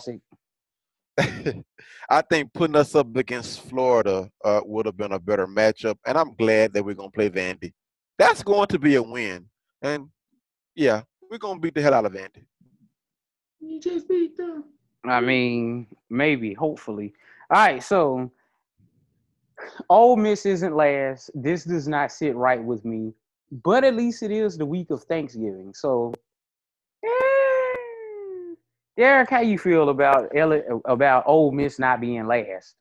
[1.16, 1.64] Classic.
[2.10, 6.18] I think putting us up against Florida uh, would have been a better matchup, and
[6.18, 7.74] I'm glad that we're gonna play Vandy.
[8.18, 9.46] That's going to be a win,
[9.82, 10.08] and
[10.76, 12.46] yeah, we're gonna beat the hell out of Vandy.
[13.60, 14.66] You just beat them.
[15.06, 17.14] I mean, maybe, hopefully.
[17.50, 18.32] All right, so
[19.90, 21.32] Ole Miss isn't last.
[21.34, 23.14] This does not sit right with me,
[23.52, 25.74] but at least it is the week of Thanksgiving.
[25.74, 26.14] So,
[27.04, 27.10] eh,
[28.98, 32.76] Derek, how you feel about L- about Ole Miss not being last?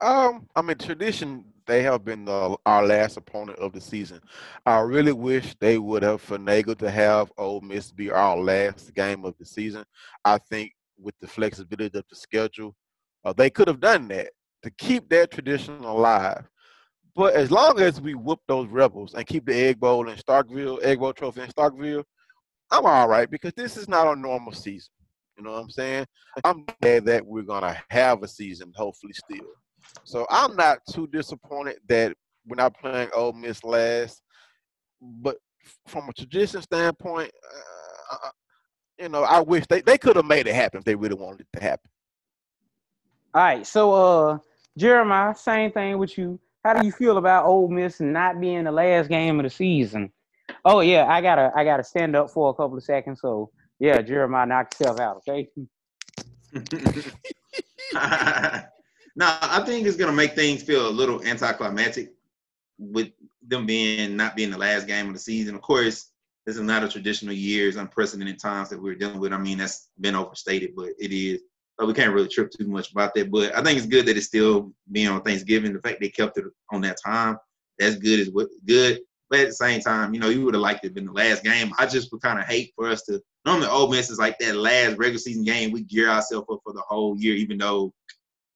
[0.00, 4.20] Um, I mean, tradition they have been the, our last opponent of the season.
[4.64, 9.24] I really wish they would have finagled to have Ole Miss be our last game
[9.24, 9.84] of the season.
[10.24, 12.74] I think with the flexibility of the schedule,
[13.24, 14.30] uh, they could have done that
[14.62, 16.48] to keep that tradition alive.
[17.18, 20.80] But as long as we whoop those rebels and keep the Egg Bowl in Starkville,
[20.84, 22.04] Egg Bowl Trophy in Starkville,
[22.70, 24.92] I'm all right because this is not a normal season.
[25.36, 26.06] You know what I'm saying?
[26.44, 29.48] I'm glad that we're gonna have a season, hopefully still.
[30.04, 32.14] So I'm not too disappointed that
[32.46, 34.22] we're not playing Ole Miss last.
[35.02, 35.38] But
[35.88, 37.32] from a tradition standpoint,
[38.12, 38.30] uh, uh,
[39.00, 41.40] you know, I wish they, they could have made it happen if they really wanted
[41.40, 41.90] it to happen.
[43.34, 44.38] All right, so uh,
[44.76, 46.38] Jeremiah, same thing with you.
[46.64, 50.12] How do you feel about Ole Miss not being the last game of the season?
[50.64, 53.20] Oh yeah, I gotta I gotta stand up for a couple of seconds.
[53.20, 55.48] So yeah, Jeremiah, knock yourself out, okay?
[56.52, 56.60] no,
[59.40, 62.12] I think it's gonna make things feel a little anticlimactic
[62.78, 63.12] with
[63.46, 65.54] them being not being the last game of the season.
[65.54, 66.10] Of course,
[66.44, 69.32] this is not a traditional year; it's unprecedented times that we're dealing with.
[69.32, 71.42] I mean, that's been overstated, but it is.
[71.78, 73.30] So we can't really trip too much about that.
[73.30, 75.72] But I think it's good that it's still being on Thanksgiving.
[75.72, 77.38] The fact they kept it on that time,
[77.78, 78.20] that's good.
[78.20, 79.00] Is what good.
[79.30, 81.44] But at the same time, you know, you would have liked it been the last
[81.44, 81.72] game.
[81.78, 83.20] I just would kind of hate for us to.
[83.44, 85.70] Normally, Ole Miss is like that last regular season game.
[85.70, 87.92] We gear ourselves up for the whole year, even though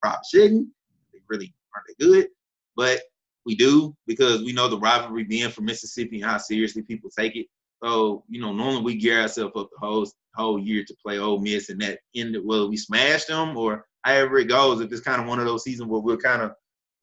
[0.03, 0.69] probably shouldn't.
[1.13, 2.29] They really aren't that good,
[2.75, 3.03] but
[3.45, 7.37] we do because we know the rivalry being from Mississippi and how seriously people take
[7.37, 7.47] it.
[7.83, 11.41] So you know, normally we gear ourselves up the whole whole year to play Ole
[11.41, 14.81] Miss, and that end whether we smash them or however it goes.
[14.81, 16.53] If it's kind of one of those seasons where we'll kind of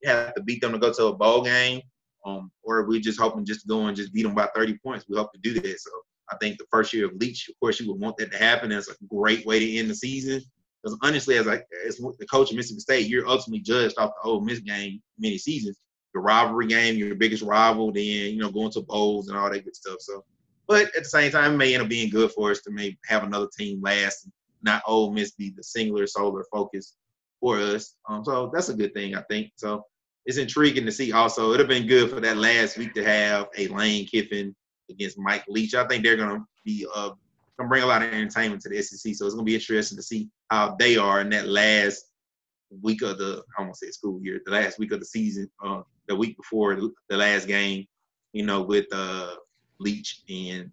[0.04, 1.82] have to beat them to go to a bowl game,
[2.24, 5.04] um, or we're just hoping just to go and just beat them by 30 points.
[5.08, 5.80] We hope to do that.
[5.80, 5.90] So
[6.30, 8.70] I think the first year of Leach, of course, you would want that to happen.
[8.70, 10.42] That's a great way to end the season.
[10.82, 14.28] Because honestly, as like as the coach of Mississippi State, you're ultimately judged off the
[14.28, 15.78] Ole Miss game many seasons.
[16.14, 19.64] Your rivalry game, your biggest rival, then you know going to bowls and all that
[19.64, 20.00] good stuff.
[20.00, 20.24] So,
[20.70, 22.96] but at the same time, it may end up being good for us to maybe
[23.06, 24.28] have another team last,
[24.62, 26.94] not Ole Miss be the singular, solar focus
[27.40, 27.96] for us.
[28.08, 29.50] Um, so that's a good thing, I think.
[29.56, 29.82] So
[30.26, 31.10] it's intriguing to see.
[31.10, 34.54] Also, it'd have been good for that last week to have a Lane Kiffin
[34.88, 35.74] against Mike Leach.
[35.74, 37.10] I think they're gonna be uh
[37.58, 39.12] gonna bring a lot of entertainment to the SEC.
[39.16, 42.04] So it's gonna be interesting to see how they are in that last
[42.80, 45.82] week of the I won't say school year, the last week of the season, uh,
[46.06, 47.86] the week before the last game,
[48.32, 49.34] you know, with uh
[49.80, 50.70] Leach and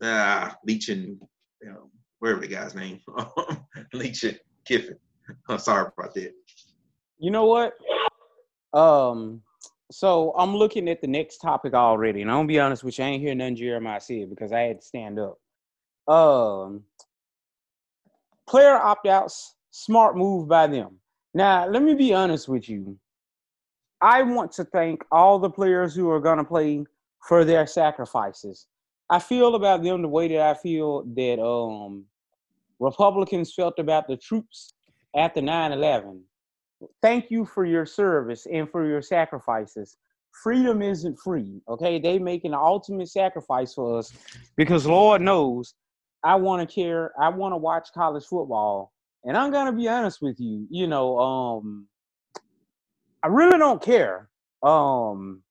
[0.00, 1.20] uh Leach and
[1.62, 3.00] you know, whatever the guy's name,
[3.92, 4.96] Leach and Kiffin.
[5.48, 6.32] I'm sorry about that.
[7.18, 7.74] You know what?
[8.78, 9.42] Um,
[9.90, 13.04] so I'm looking at the next topic already, and I'm gonna be honest with you,
[13.04, 15.38] I ain't hear none Jeremiah said because I had to stand up.
[16.12, 16.82] Um,
[18.48, 20.96] player opt outs, smart move by them.
[21.32, 22.98] Now, let me be honest with you.
[24.00, 26.84] I want to thank all the players who are gonna play
[27.28, 28.66] for their sacrifices.
[29.10, 32.04] I feel about them the way that I feel that um
[32.80, 34.74] Republicans felt about the troops
[35.16, 36.22] after 9/11
[37.02, 39.96] thank you for your service and for your sacrifices.
[40.42, 41.98] Freedom isn't free, okay?
[41.98, 44.12] They making the ultimate sacrifice for us
[44.56, 45.74] because Lord knows
[46.24, 47.12] I want to care.
[47.20, 48.92] I want to watch college football,
[49.24, 50.66] and I'm gonna be honest with you.
[50.70, 51.86] You know, um,
[53.22, 54.28] I really don't care
[54.62, 55.43] um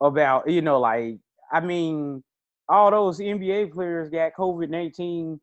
[0.00, 1.18] about you know like
[1.52, 2.22] I mean
[2.68, 5.40] all those NBA players got COVID nineteen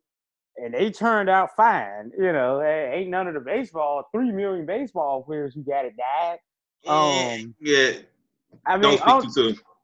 [0.57, 2.11] and they turned out fine.
[2.17, 6.39] You know, ain't none of the baseball three million baseball players who got it died.
[6.87, 7.93] Um, yeah,
[8.65, 8.99] I mean,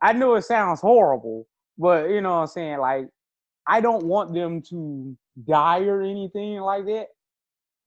[0.01, 1.47] I know it sounds horrible,
[1.77, 2.79] but you know what I'm saying.
[2.79, 3.07] Like,
[3.65, 5.15] I don't want them to
[5.45, 7.07] die or anything like that.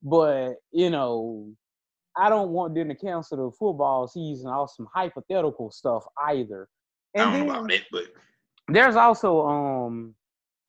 [0.03, 1.53] But you know,
[2.21, 6.68] I don't want them to cancel the football season off some hypothetical stuff either.
[7.14, 8.05] And I don't know about it, but
[8.68, 10.14] there's also um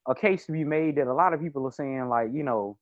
[0.07, 2.77] a case to be made that a lot of people are saying like you know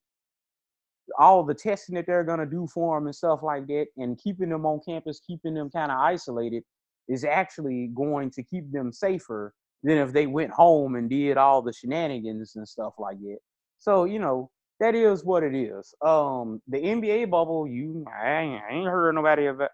[1.17, 4.20] all the testing that they're going to do for them and stuff like that and
[4.20, 6.63] keeping them on campus keeping them kind of isolated
[7.07, 11.61] is actually going to keep them safer than if they went home and did all
[11.61, 13.39] the shenanigans and stuff like that
[13.80, 14.49] so you know
[14.80, 19.15] that is what it is um the nba bubble you i ain't, I ain't heard
[19.15, 19.71] nobody about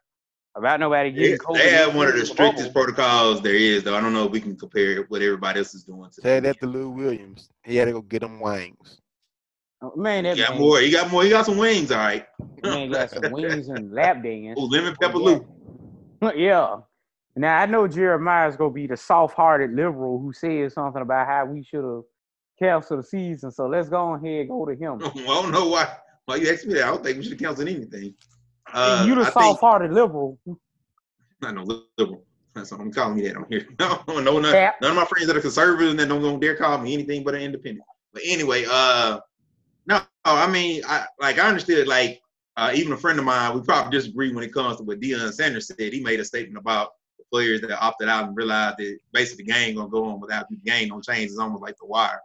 [0.56, 1.58] about nobody getting COVID.
[1.58, 3.96] They have one of the strictest protocols there is, though.
[3.96, 6.10] I don't know if we can compare what everybody else is doing.
[6.10, 7.50] To Say that to Lou Williams.
[7.64, 9.02] He had to go get them wings.
[9.82, 10.80] Oh, man, that he got more.
[10.80, 11.24] He got more.
[11.24, 11.92] He got some wings.
[11.92, 12.26] All right.
[12.64, 14.58] Man, got some wings and lap dance.
[14.60, 15.46] Oh, lemon pepper Lou.
[16.36, 16.78] yeah.
[17.36, 21.64] Now I know Jeremiah's gonna be the soft-hearted liberal who says something about how we
[21.64, 22.04] should have
[22.60, 23.52] canceled the season.
[23.52, 25.00] So let's go on ahead and go to him.
[25.04, 25.88] I don't know why.
[26.26, 26.86] Why you asked me that?
[26.86, 28.16] I don't think we should have canceled anything.
[28.74, 30.40] Uh, you the soft-hearted liberal.
[31.42, 32.24] Not no liberal.
[32.56, 33.68] That's what I'm calling me that on here.
[33.80, 36.78] No, no, none, none of my friends that are conservative and don't, don't dare call
[36.78, 37.86] me anything but an independent.
[38.14, 39.20] But anyway, uh,
[39.88, 41.88] no, I mean, I like I understood.
[41.88, 42.22] Like
[42.56, 45.32] uh, even a friend of mine, we probably disagree when it comes to what Deion
[45.34, 45.78] Sanders said.
[45.78, 49.52] He made a statement about the players that opted out and realized that basically the
[49.52, 51.26] game gonna go on without the game don't change.
[51.26, 52.22] It's almost like the wire.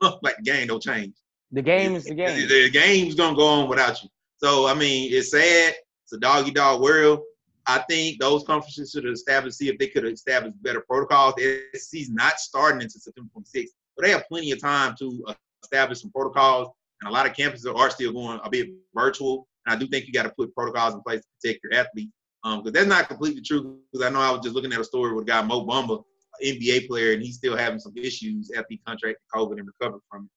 [0.22, 1.14] like the game don't change.
[1.52, 2.48] The game is the game.
[2.48, 4.08] The, game's gonna go on without you.
[4.38, 5.74] So I mean, it's sad
[6.04, 7.20] it's a doggy dog world.
[7.66, 11.34] I think those conferences should have established, see if they could have established better protocols.
[11.36, 15.24] The SEC's not starting until September 26th, but they have plenty of time to
[15.62, 16.68] establish some protocols.
[17.00, 19.48] And a lot of campuses are still going a bit virtual.
[19.64, 22.12] And I do think you got to put protocols in place to protect your athletes.
[22.44, 23.78] Um, because that's not completely true.
[23.90, 26.04] Because I know I was just looking at a story with a guy, Mo Bamba,
[26.42, 30.24] NBA player, and he's still having some issues after he contracted COVID and recovered from
[30.24, 30.30] it.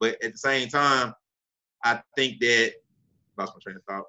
[0.00, 1.14] But at the same time,
[1.84, 2.74] I think that
[3.38, 4.04] lost my train of thought.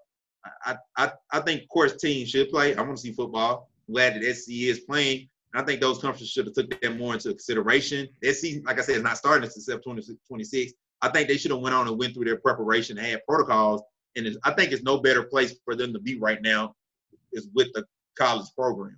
[0.66, 2.76] I, I, I think, of course, teams should play.
[2.76, 3.70] I want to see football.
[3.88, 5.30] I'm glad that SEC is playing.
[5.54, 8.10] And I think those conferences should have took that more into consideration.
[8.24, 10.74] SEC, like I said, is not starting until September 26.
[11.02, 13.84] I think they should have went on and went through their preparation and had protocols.
[14.16, 16.76] And I think it's no better place for them to be right now
[17.34, 17.84] is with the
[18.18, 18.98] college program.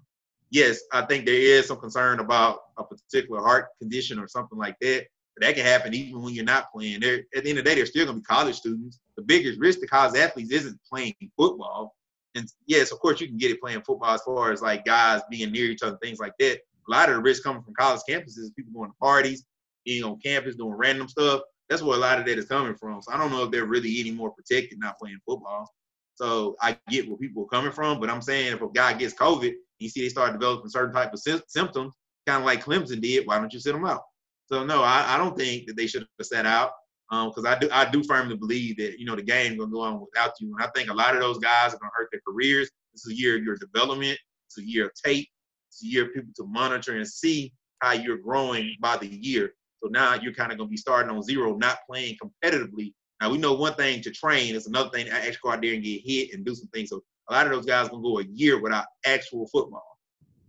[0.51, 4.77] Yes, I think there is some concern about a particular heart condition or something like
[4.81, 5.07] that.
[5.35, 7.01] But that can happen even when you're not playing.
[7.01, 8.99] They're, at the end of the day, they're still going to be college students.
[9.17, 11.95] The biggest risk to college athletes isn't playing football.
[12.35, 15.21] And yes, of course, you can get it playing football as far as like guys
[15.29, 16.59] being near each other, things like that.
[16.87, 19.43] A lot of the risk coming from college campuses, is people going to parties,
[19.85, 21.41] being on campus, doing random stuff.
[21.69, 23.01] That's where a lot of that is coming from.
[23.01, 25.67] So I don't know if they're really any more protected not playing football.
[26.15, 29.13] So I get where people are coming from, but I'm saying if a guy gets
[29.13, 31.93] COVID, you see they start developing certain type of symptoms,
[32.25, 33.27] kind of like Clemson did.
[33.27, 34.01] Why don't you sit them out?
[34.47, 36.71] So no, I, I don't think that they should have sat out
[37.09, 39.81] because um, I do I do firmly believe that you know the game gonna go
[39.81, 42.21] on without you, and I think a lot of those guys are gonna hurt their
[42.27, 42.69] careers.
[42.93, 44.17] This is a year of your development.
[44.47, 45.27] It's a year of tape.
[45.69, 49.53] It's a year of people to monitor and see how you're growing by the year.
[49.83, 52.93] So now you're kind of gonna be starting on zero, not playing competitively.
[53.21, 55.73] Now we know one thing to train is another thing to actually go out there
[55.73, 56.89] and get hit and do some things.
[56.89, 59.97] So a lot of those guys gonna go a year without actual football.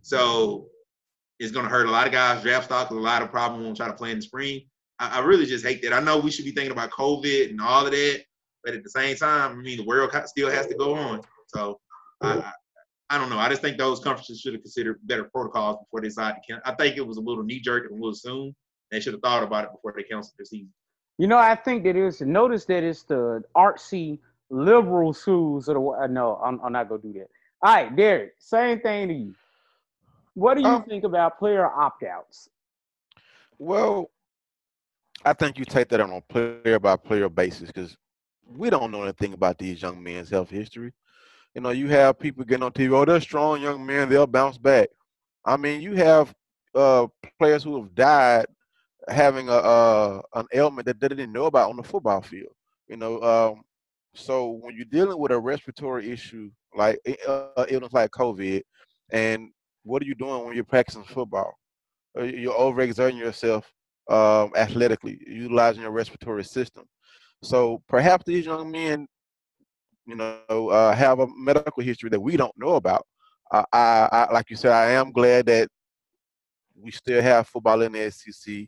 [0.01, 0.67] So
[1.39, 2.89] it's gonna hurt a lot of guys draft stock.
[2.91, 4.61] A lot of problems won't try to play in the spring.
[4.99, 5.93] I, I, really just hate that.
[5.93, 8.23] I know we should be thinking about COVID and all of that,
[8.63, 11.21] but at the same time, I mean the world still has to go on.
[11.47, 11.79] So
[12.21, 12.51] I,
[13.09, 13.37] I don't know.
[13.37, 16.71] I just think those conferences should have considered better protocols before they decided to cancel.
[16.71, 18.55] I think it was a little knee jerk and a little soon.
[18.91, 20.73] They should have thought about it before they canceled the season.
[21.17, 24.19] You know, I think that it's notice that it's the artsy
[24.49, 26.03] liberal schools are.
[26.03, 27.27] Uh, no, I'm, I'm not gonna do that.
[27.61, 28.33] All right, Derek.
[28.39, 29.35] Same thing to you.
[30.33, 32.49] What do you um, think about player opt outs?
[33.57, 34.11] Well,
[35.25, 37.97] I think you take that on a player by player basis because
[38.45, 40.93] we don't know anything about these young men's health history.
[41.55, 44.59] You know, you have people getting on TV, oh, they're strong young men, they'll bounce
[44.59, 44.89] back.
[45.43, 46.35] I mean, you have
[46.75, 47.07] uh,
[47.39, 48.45] players who have died
[49.07, 52.53] having a uh, an ailment that they didn't know about on the football field.
[52.87, 53.63] You know, um,
[54.17, 58.61] so when you're dealing with a respiratory issue like uh, illness like COVID,
[59.11, 59.49] and
[59.83, 61.53] what are you doing when you're practicing football?
[62.17, 63.71] Uh, you're overexerting yourself
[64.09, 66.85] um, athletically, utilizing your respiratory system.
[67.43, 69.07] So perhaps these young men
[70.07, 73.05] you know, uh, have a medical history that we don't know about.
[73.51, 75.67] Uh, I, I, like you said, I am glad that
[76.81, 78.67] we still have football in the SEC.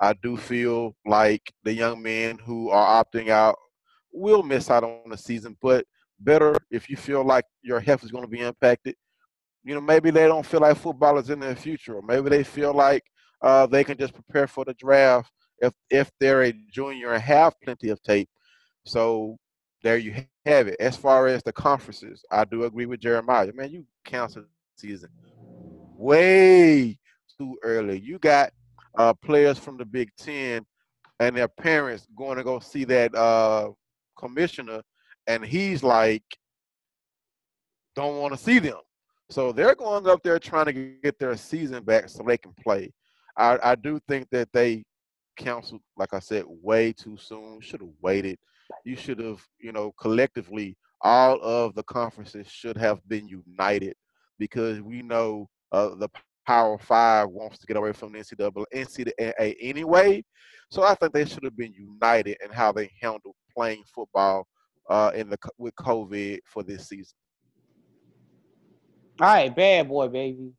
[0.00, 3.56] I do feel like the young men who are opting out
[4.12, 5.86] will miss out on the season, but
[6.20, 8.94] better if you feel like your health is going to be impacted.
[9.64, 12.44] You know, maybe they don't feel like football is in their future, or maybe they
[12.44, 13.04] feel like
[13.42, 17.60] uh, they can just prepare for the draft if if they're a junior and have
[17.62, 18.28] plenty of tape.
[18.86, 19.36] So
[19.82, 20.14] there you
[20.46, 20.76] have it.
[20.80, 23.52] As far as the conferences, I do agree with Jeremiah.
[23.52, 24.46] Man, you canceled
[24.76, 25.10] season
[25.98, 26.98] way
[27.36, 27.98] too early.
[28.00, 28.52] You got
[28.96, 30.64] uh, players from the Big Ten
[31.20, 33.70] and their parents going to go see that uh,
[34.18, 34.82] commissioner,
[35.26, 36.24] and he's like,
[37.94, 38.78] don't want to see them.
[39.30, 42.92] So they're going up there trying to get their season back so they can play.
[43.36, 44.84] I, I do think that they
[45.36, 47.60] canceled, like I said, way too soon.
[47.60, 48.38] Should have waited
[48.84, 53.94] you should have, you know, collectively, all of the conferences should have been united
[54.38, 56.08] because we know uh, the
[56.46, 60.24] Power Five wants to get away from the NCAA, NCAA anyway.
[60.70, 64.46] So I think they should have been united in how they handled playing football
[64.88, 67.16] uh, in the with COVID for this season.
[69.20, 70.52] All right, bad boy, baby.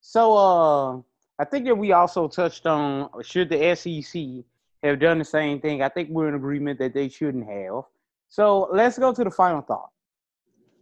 [0.00, 0.96] So uh,
[1.38, 4.44] I think that we also touched on should the SEC
[4.82, 5.82] have done the same thing.
[5.82, 7.84] I think we're in agreement that they shouldn't have.
[8.28, 9.90] So let's go to the final thought.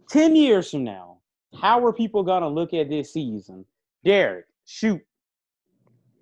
[0.09, 1.19] 10 years from now,
[1.59, 3.65] how are people going to look at this season?
[4.03, 5.01] Derek, shoot.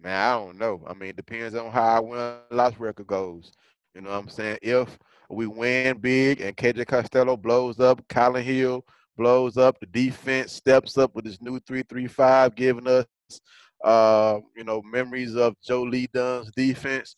[0.02, 0.84] Man, I don't know.
[0.88, 3.52] I mean, it depends on how our win loss record goes.
[3.96, 4.60] You know what I'm saying?
[4.62, 4.98] If
[5.30, 8.84] we win big and KJ Costello blows up, Kylin Hill
[9.18, 13.06] blows up, the defense steps up with this new 335, giving us,
[13.84, 17.16] uh, you know, memories of Joe Lee Dunn's defense.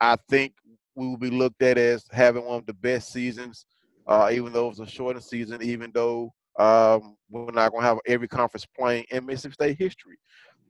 [0.00, 0.54] I, think
[0.96, 3.66] we will be looked at as having one of the best seasons,
[4.06, 7.98] uh, even though it's a shortened season, even though um, we're not going to have
[8.06, 10.18] every conference playing in Mississippi State history.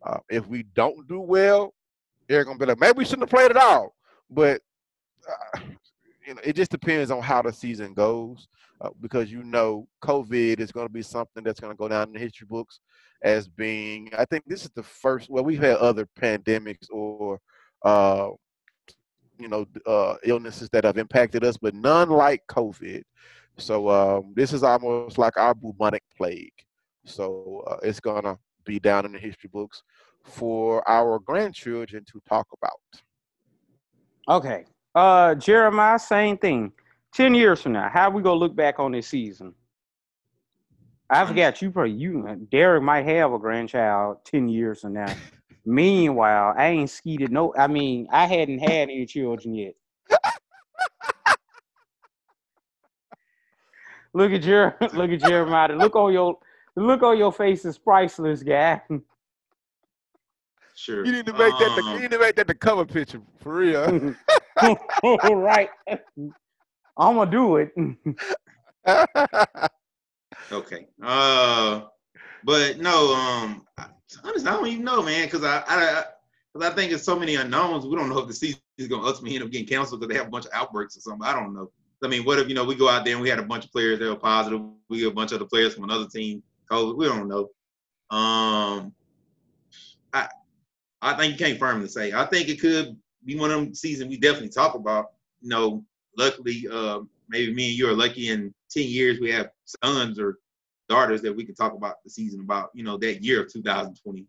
[0.02, 1.72] Uh, if we don't do well,
[2.28, 3.94] they're going to be like, maybe we shouldn't have played at all.
[4.28, 4.60] But
[5.26, 5.60] uh,
[6.28, 8.48] you know, it just depends on how the season goes,
[8.82, 12.08] uh, because you know, COVID is going to be something that's going to go down
[12.08, 12.80] in the history books
[13.22, 14.10] as being.
[14.16, 15.30] I think this is the first.
[15.30, 17.40] Well, we've had other pandemics or
[17.82, 18.28] uh,
[19.38, 23.02] you know uh, illnesses that have impacted us, but none like COVID.
[23.56, 26.52] So um, this is almost like our bubonic plague.
[27.06, 29.82] So uh, it's gonna be down in the history books
[30.24, 33.02] for our grandchildren to talk about.
[34.28, 36.72] Okay, uh, Jeremiah, same thing.
[37.12, 39.54] Ten years from now, how we gonna look back on this season?
[41.10, 41.70] I forgot you.
[41.70, 45.14] Probably you, Derek might have a grandchild ten years from now.
[45.64, 47.54] Meanwhile, I ain't skeeted no.
[47.56, 49.74] I mean, I hadn't had any children yet.
[54.14, 55.74] look at your look at Jeremiah.
[55.74, 56.38] Look on your
[56.76, 58.80] look on your face is priceless, guy.
[60.74, 61.04] Sure.
[61.04, 61.76] You need to make um, that.
[61.76, 64.14] The, you need to make that the cover picture for real.
[65.02, 65.70] right.
[66.96, 67.72] I'm gonna do it.
[70.52, 70.86] okay.
[71.02, 71.82] Uh,
[72.44, 73.14] but no.
[73.14, 73.66] Um,
[74.24, 76.04] honestly, I don't even know, man, because I, I,
[76.52, 77.86] cause I think it's so many unknowns.
[77.86, 80.18] We don't know if the season is to ultimately end up getting canceled because they
[80.18, 81.26] have a bunch of outbreaks or something.
[81.26, 81.70] I don't know.
[82.02, 83.64] I mean, what if you know we go out there and we had a bunch
[83.64, 86.42] of players that were positive, we get a bunch of other players from another team
[86.70, 86.96] COVID?
[86.96, 87.50] We don't know.
[88.10, 88.94] Um,
[90.12, 90.28] I
[91.02, 92.12] I think you can't firmly say.
[92.12, 92.96] I think it could
[93.28, 95.10] be one of them seasons we definitely talk about.
[95.40, 95.84] You know,
[96.16, 100.38] luckily, uh, maybe me and you are lucky in ten years we have sons or
[100.88, 104.26] daughters that we can talk about the season about, you know, that year of 2020.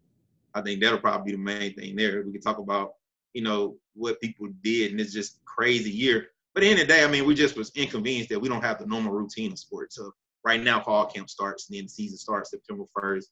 [0.54, 2.22] I think that'll probably be the main thing there.
[2.24, 2.94] We can talk about,
[3.34, 6.28] you know, what people did, and it's just crazy year.
[6.54, 8.50] But at the end of the day, I mean, we just was inconvenienced that we
[8.50, 9.96] don't have the normal routine of sports.
[9.96, 10.12] So
[10.44, 13.26] right now, fall camp starts, and then the season starts September 1st.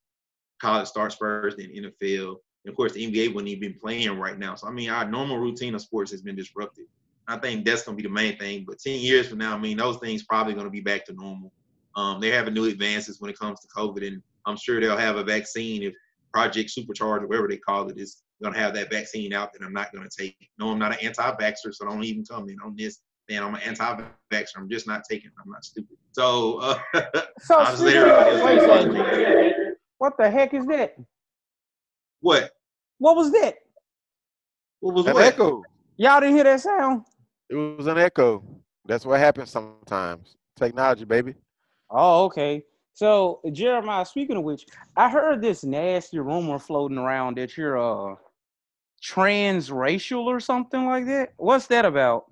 [0.61, 2.37] College starts first, then NFL.
[2.67, 4.55] And of course, the NBA wouldn't even be playing right now.
[4.55, 6.83] So I mean, our normal routine of sports has been disrupted.
[7.25, 8.65] I think that's going to be the main thing.
[8.67, 11.13] But 10 years from now, I mean, those things probably going to be back to
[11.13, 11.53] normal.
[11.95, 15.15] Um, they're having new advances when it comes to COVID, and I'm sure they'll have
[15.15, 15.93] a vaccine if
[16.33, 19.65] Project Supercharge or whatever they call it is going to have that vaccine out that
[19.65, 20.35] I'm not going to take.
[20.59, 22.99] No, I'm not an anti-vaxxer, so don't even come in on this.
[23.29, 24.57] Man, I'm an anti-vaxxer.
[24.57, 25.27] I'm just not taking.
[25.27, 25.33] It.
[25.41, 25.95] I'm not stupid.
[26.11, 26.79] So, uh,
[27.39, 29.53] So I'll just let everybody else wait, know wait, what wait.
[29.99, 30.97] what the heck is that?
[32.19, 32.51] what?
[32.99, 33.55] What was that?
[34.79, 35.23] What was An what?
[35.25, 35.63] echo.
[35.97, 37.03] Y'all didn't hear that sound?
[37.49, 38.43] It was an echo.
[38.85, 40.35] That's what happens sometimes.
[40.55, 41.35] Technology, baby.
[41.89, 42.63] Oh, okay.
[42.93, 48.15] So Jeremiah, speaking of which, I heard this nasty rumor floating around that you're uh
[49.03, 51.33] transracial or something like that.
[51.37, 52.25] What's that about?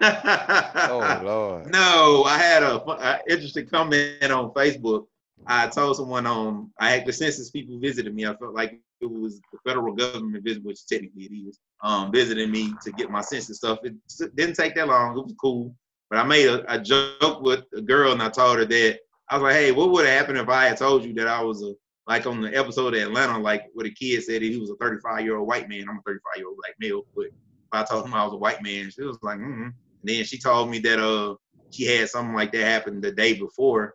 [0.02, 1.72] Oh Lord.
[1.72, 5.06] No, I had a, a interesting comment on Facebook.
[5.46, 8.26] I told someone on I had the census people visited me.
[8.26, 12.72] I felt like was the federal government visit, which technically it is, um, visiting me
[12.82, 13.78] to get my census and stuff.
[13.84, 13.94] It
[14.36, 15.18] didn't take that long.
[15.18, 15.74] It was cool.
[16.10, 18.98] But I made a, a joke with a girl and I told her that
[19.28, 21.42] I was like, hey, what would have happened if I had told you that I
[21.42, 21.74] was a
[22.06, 25.24] like on the episode of Atlanta, like where the kid said he was a 35
[25.24, 25.86] year old white man.
[25.88, 27.32] I'm a 35 year old black male, but if
[27.72, 29.62] I told him I was a white man, she was like, mm hmm.
[29.62, 31.34] And then she told me that uh
[31.70, 33.94] she had something like that happen the day before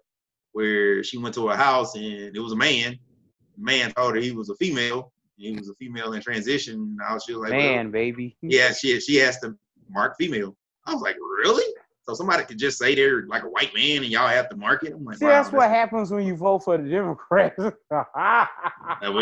[0.51, 2.99] where she went to her house and it was a man.
[3.61, 5.11] Man told her he was a female.
[5.37, 6.95] He was a female in transition.
[6.99, 8.37] Now she was like, well, Man, baby.
[8.41, 9.55] yeah, she she has to
[9.89, 10.55] mark female.
[10.85, 11.65] I was like, really?
[12.03, 14.83] So somebody could just say they're like a white man and y'all have to mark
[14.83, 14.93] it?
[14.93, 17.55] I'm like, See, wow, that's what happens when you vote for the Democrats.
[17.59, 17.73] We're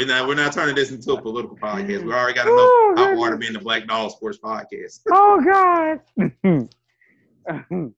[0.06, 2.04] not we're not turning this into a political podcast.
[2.04, 5.02] We already got Ooh, enough hot water being the Black Dog Sports Podcast.
[5.12, 6.00] oh
[7.52, 7.90] God.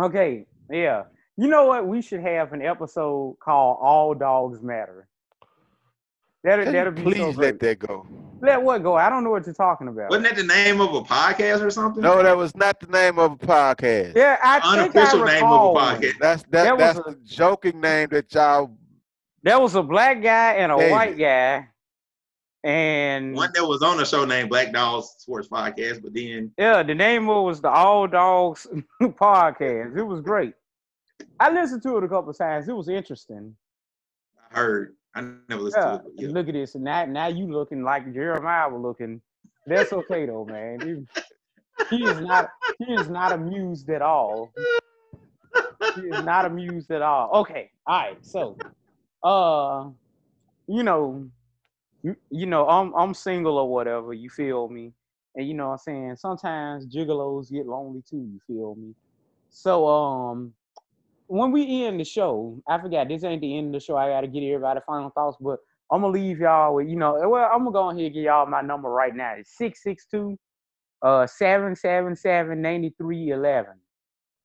[0.02, 1.02] okay, yeah.
[1.36, 1.86] You know what?
[1.86, 5.08] We should have an episode called "All Dogs Matter."
[6.44, 8.06] That'll, that'll be please so let that go.
[8.40, 8.96] Let what go?
[8.96, 10.10] I don't know what you're talking about.
[10.10, 12.02] Wasn't that the name of a podcast or something?
[12.02, 14.16] No, that was not the name of a podcast.
[14.16, 16.12] yeah, I think I unofficial name of recall a podcast.
[16.20, 18.76] That's that, That was that's a- the joking name that y'all
[19.44, 20.90] There was a black guy and a David.
[20.90, 21.68] white guy,
[22.64, 26.82] and One that was on a show named Black Dogs Sports Podcast, but then yeah,
[26.82, 28.66] the name of it was the All Dogs
[29.02, 29.96] Podcast.
[29.96, 30.54] It was great.
[31.38, 32.68] I listened to it a couple of times.
[32.68, 33.54] It was interesting.
[34.50, 36.12] I heard I never listened Yeah, to it.
[36.16, 36.28] Yeah.
[36.28, 36.74] look at this.
[36.74, 39.20] And now, now you looking like Jeremiah was looking.
[39.66, 41.06] That's okay though, man.
[41.90, 42.48] He, he is not.
[42.78, 44.52] He is not amused at all.
[45.94, 47.30] He is not amused at all.
[47.40, 47.70] Okay.
[47.86, 48.16] All right.
[48.22, 48.56] So,
[49.22, 49.90] uh,
[50.66, 51.28] you know,
[52.02, 54.12] you, you know, I'm I'm single or whatever.
[54.12, 54.92] You feel me?
[55.34, 56.16] And you know what I'm saying.
[56.16, 58.16] Sometimes gigolos get lonely too.
[58.32, 58.94] You feel me?
[59.50, 60.54] So, um,
[61.32, 63.96] when we end the show, I forgot this ain't the end of the show.
[63.96, 65.60] I gotta get everybody final thoughts, but
[65.90, 67.26] I'm gonna leave y'all with you know.
[67.26, 69.36] Well, I'm gonna go ahead and give y'all my number right now.
[69.38, 70.38] It's six six two,
[71.00, 73.74] uh, seven seven seven ninety three eleven.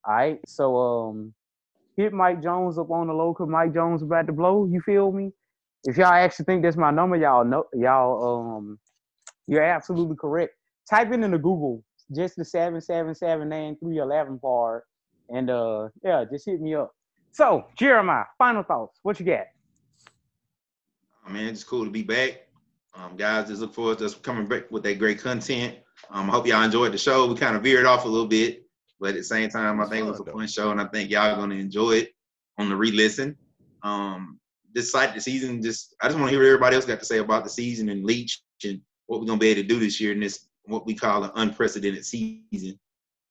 [0.07, 1.33] All right, so um,
[1.97, 3.47] hit Mike Jones up on the local.
[3.47, 4.65] Mike Jones about to blow.
[4.65, 5.33] You feel me?
[5.83, 8.79] If y'all actually think that's my number, y'all know y'all um,
[9.45, 10.53] you're absolutely correct.
[10.89, 11.83] Type it into Google
[12.15, 14.85] just the seven seven seven nine three eleven part,
[15.29, 16.91] and uh, yeah, just hit me up.
[17.31, 18.99] So Jeremiah, final thoughts.
[19.03, 19.45] What you got?
[21.27, 22.47] Oh, man, it's cool to be back.
[22.95, 25.75] Um, guys, just look forward to us coming back with that great content.
[26.09, 27.27] Um, I hope y'all enjoyed the show.
[27.27, 28.63] We kind of veered off a little bit,
[28.99, 30.85] but at the same time, I think it was a fun, fun show, and I
[30.85, 32.15] think y'all gonna enjoy it
[32.57, 33.35] on the re-listen.
[33.83, 34.39] Um,
[34.73, 37.05] this site, the season, just I just want to hear what everybody else got to
[37.05, 39.99] say about the season and Leach and what we're gonna be able to do this
[39.99, 42.79] year in this what we call an unprecedented season.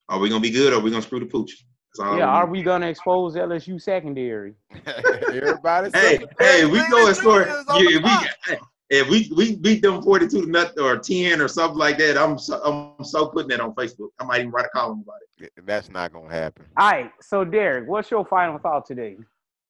[0.09, 1.65] Are we gonna be good or are we gonna screw the pooch?
[1.97, 4.55] That's all Yeah, are we gonna expose LSU secondary?
[4.87, 5.91] Everybody.
[5.95, 7.45] Hey, hey, we Sanders go and score.
[7.45, 7.51] Jr.
[7.51, 8.71] Yeah, the if we clock.
[8.91, 12.17] if we we beat them forty two to nothing or ten or something like that,
[12.19, 12.61] I'm so,
[12.99, 14.09] I'm so putting that on Facebook.
[14.19, 15.53] I might even write a column about it.
[15.65, 16.67] That's not gonna happen.
[16.77, 19.17] All right, so Derek, what's your final thought today?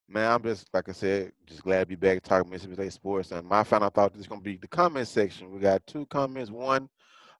[0.08, 3.32] Man, I'm just like I said, just glad to be back talking Mississippi State sports.
[3.32, 5.50] And my final thought is going to be the comment section.
[5.50, 6.48] We got two comments.
[6.48, 6.88] One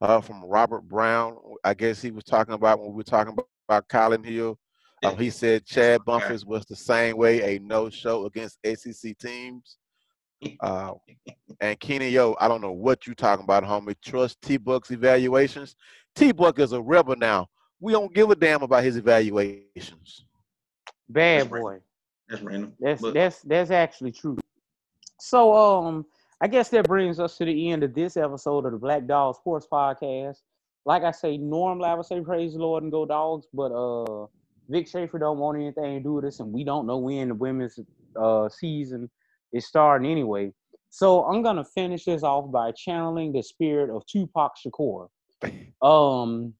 [0.01, 1.37] uh, from Robert Brown.
[1.63, 4.59] I guess he was talking about when we were talking about, about Kylin Hill.
[5.05, 6.19] Um, he said Chad my.
[6.19, 9.79] Bumphis was the same way, a no-show against ACC teams.
[10.61, 10.93] Uh,
[11.61, 13.97] and Kenny, yo, I don't know what you're talking about, homie.
[14.05, 15.77] Trust T Buck's evaluations.
[16.15, 17.49] T Buck is a rebel now.
[17.81, 20.25] We don't give a damn about his evaluations.
[21.09, 21.63] Bad That's right.
[21.63, 21.79] boy.
[22.29, 22.73] That's random.
[22.81, 24.39] That's but, that's that's actually true.
[25.21, 26.07] So um
[26.41, 29.37] I guess that brings us to the end of this episode of the Black Dog
[29.37, 30.39] Sports Podcast.
[30.85, 34.27] Like I say, normally I would say praise the Lord and go dogs, but uh
[34.69, 37.35] Vic Schaefer don't want anything to do with this, and we don't know when the
[37.35, 37.79] women's
[38.21, 39.11] uh season
[39.53, 40.53] is starting anyway.
[40.91, 45.09] So I'm gonna finish this off by channeling the spirit of Tupac Shakur.
[45.83, 46.55] Um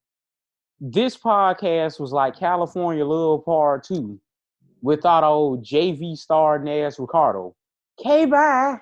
[0.79, 4.21] this podcast was like California Love Part 2
[4.83, 7.55] without old JV star Nas Ricardo.
[8.03, 8.77] K bye.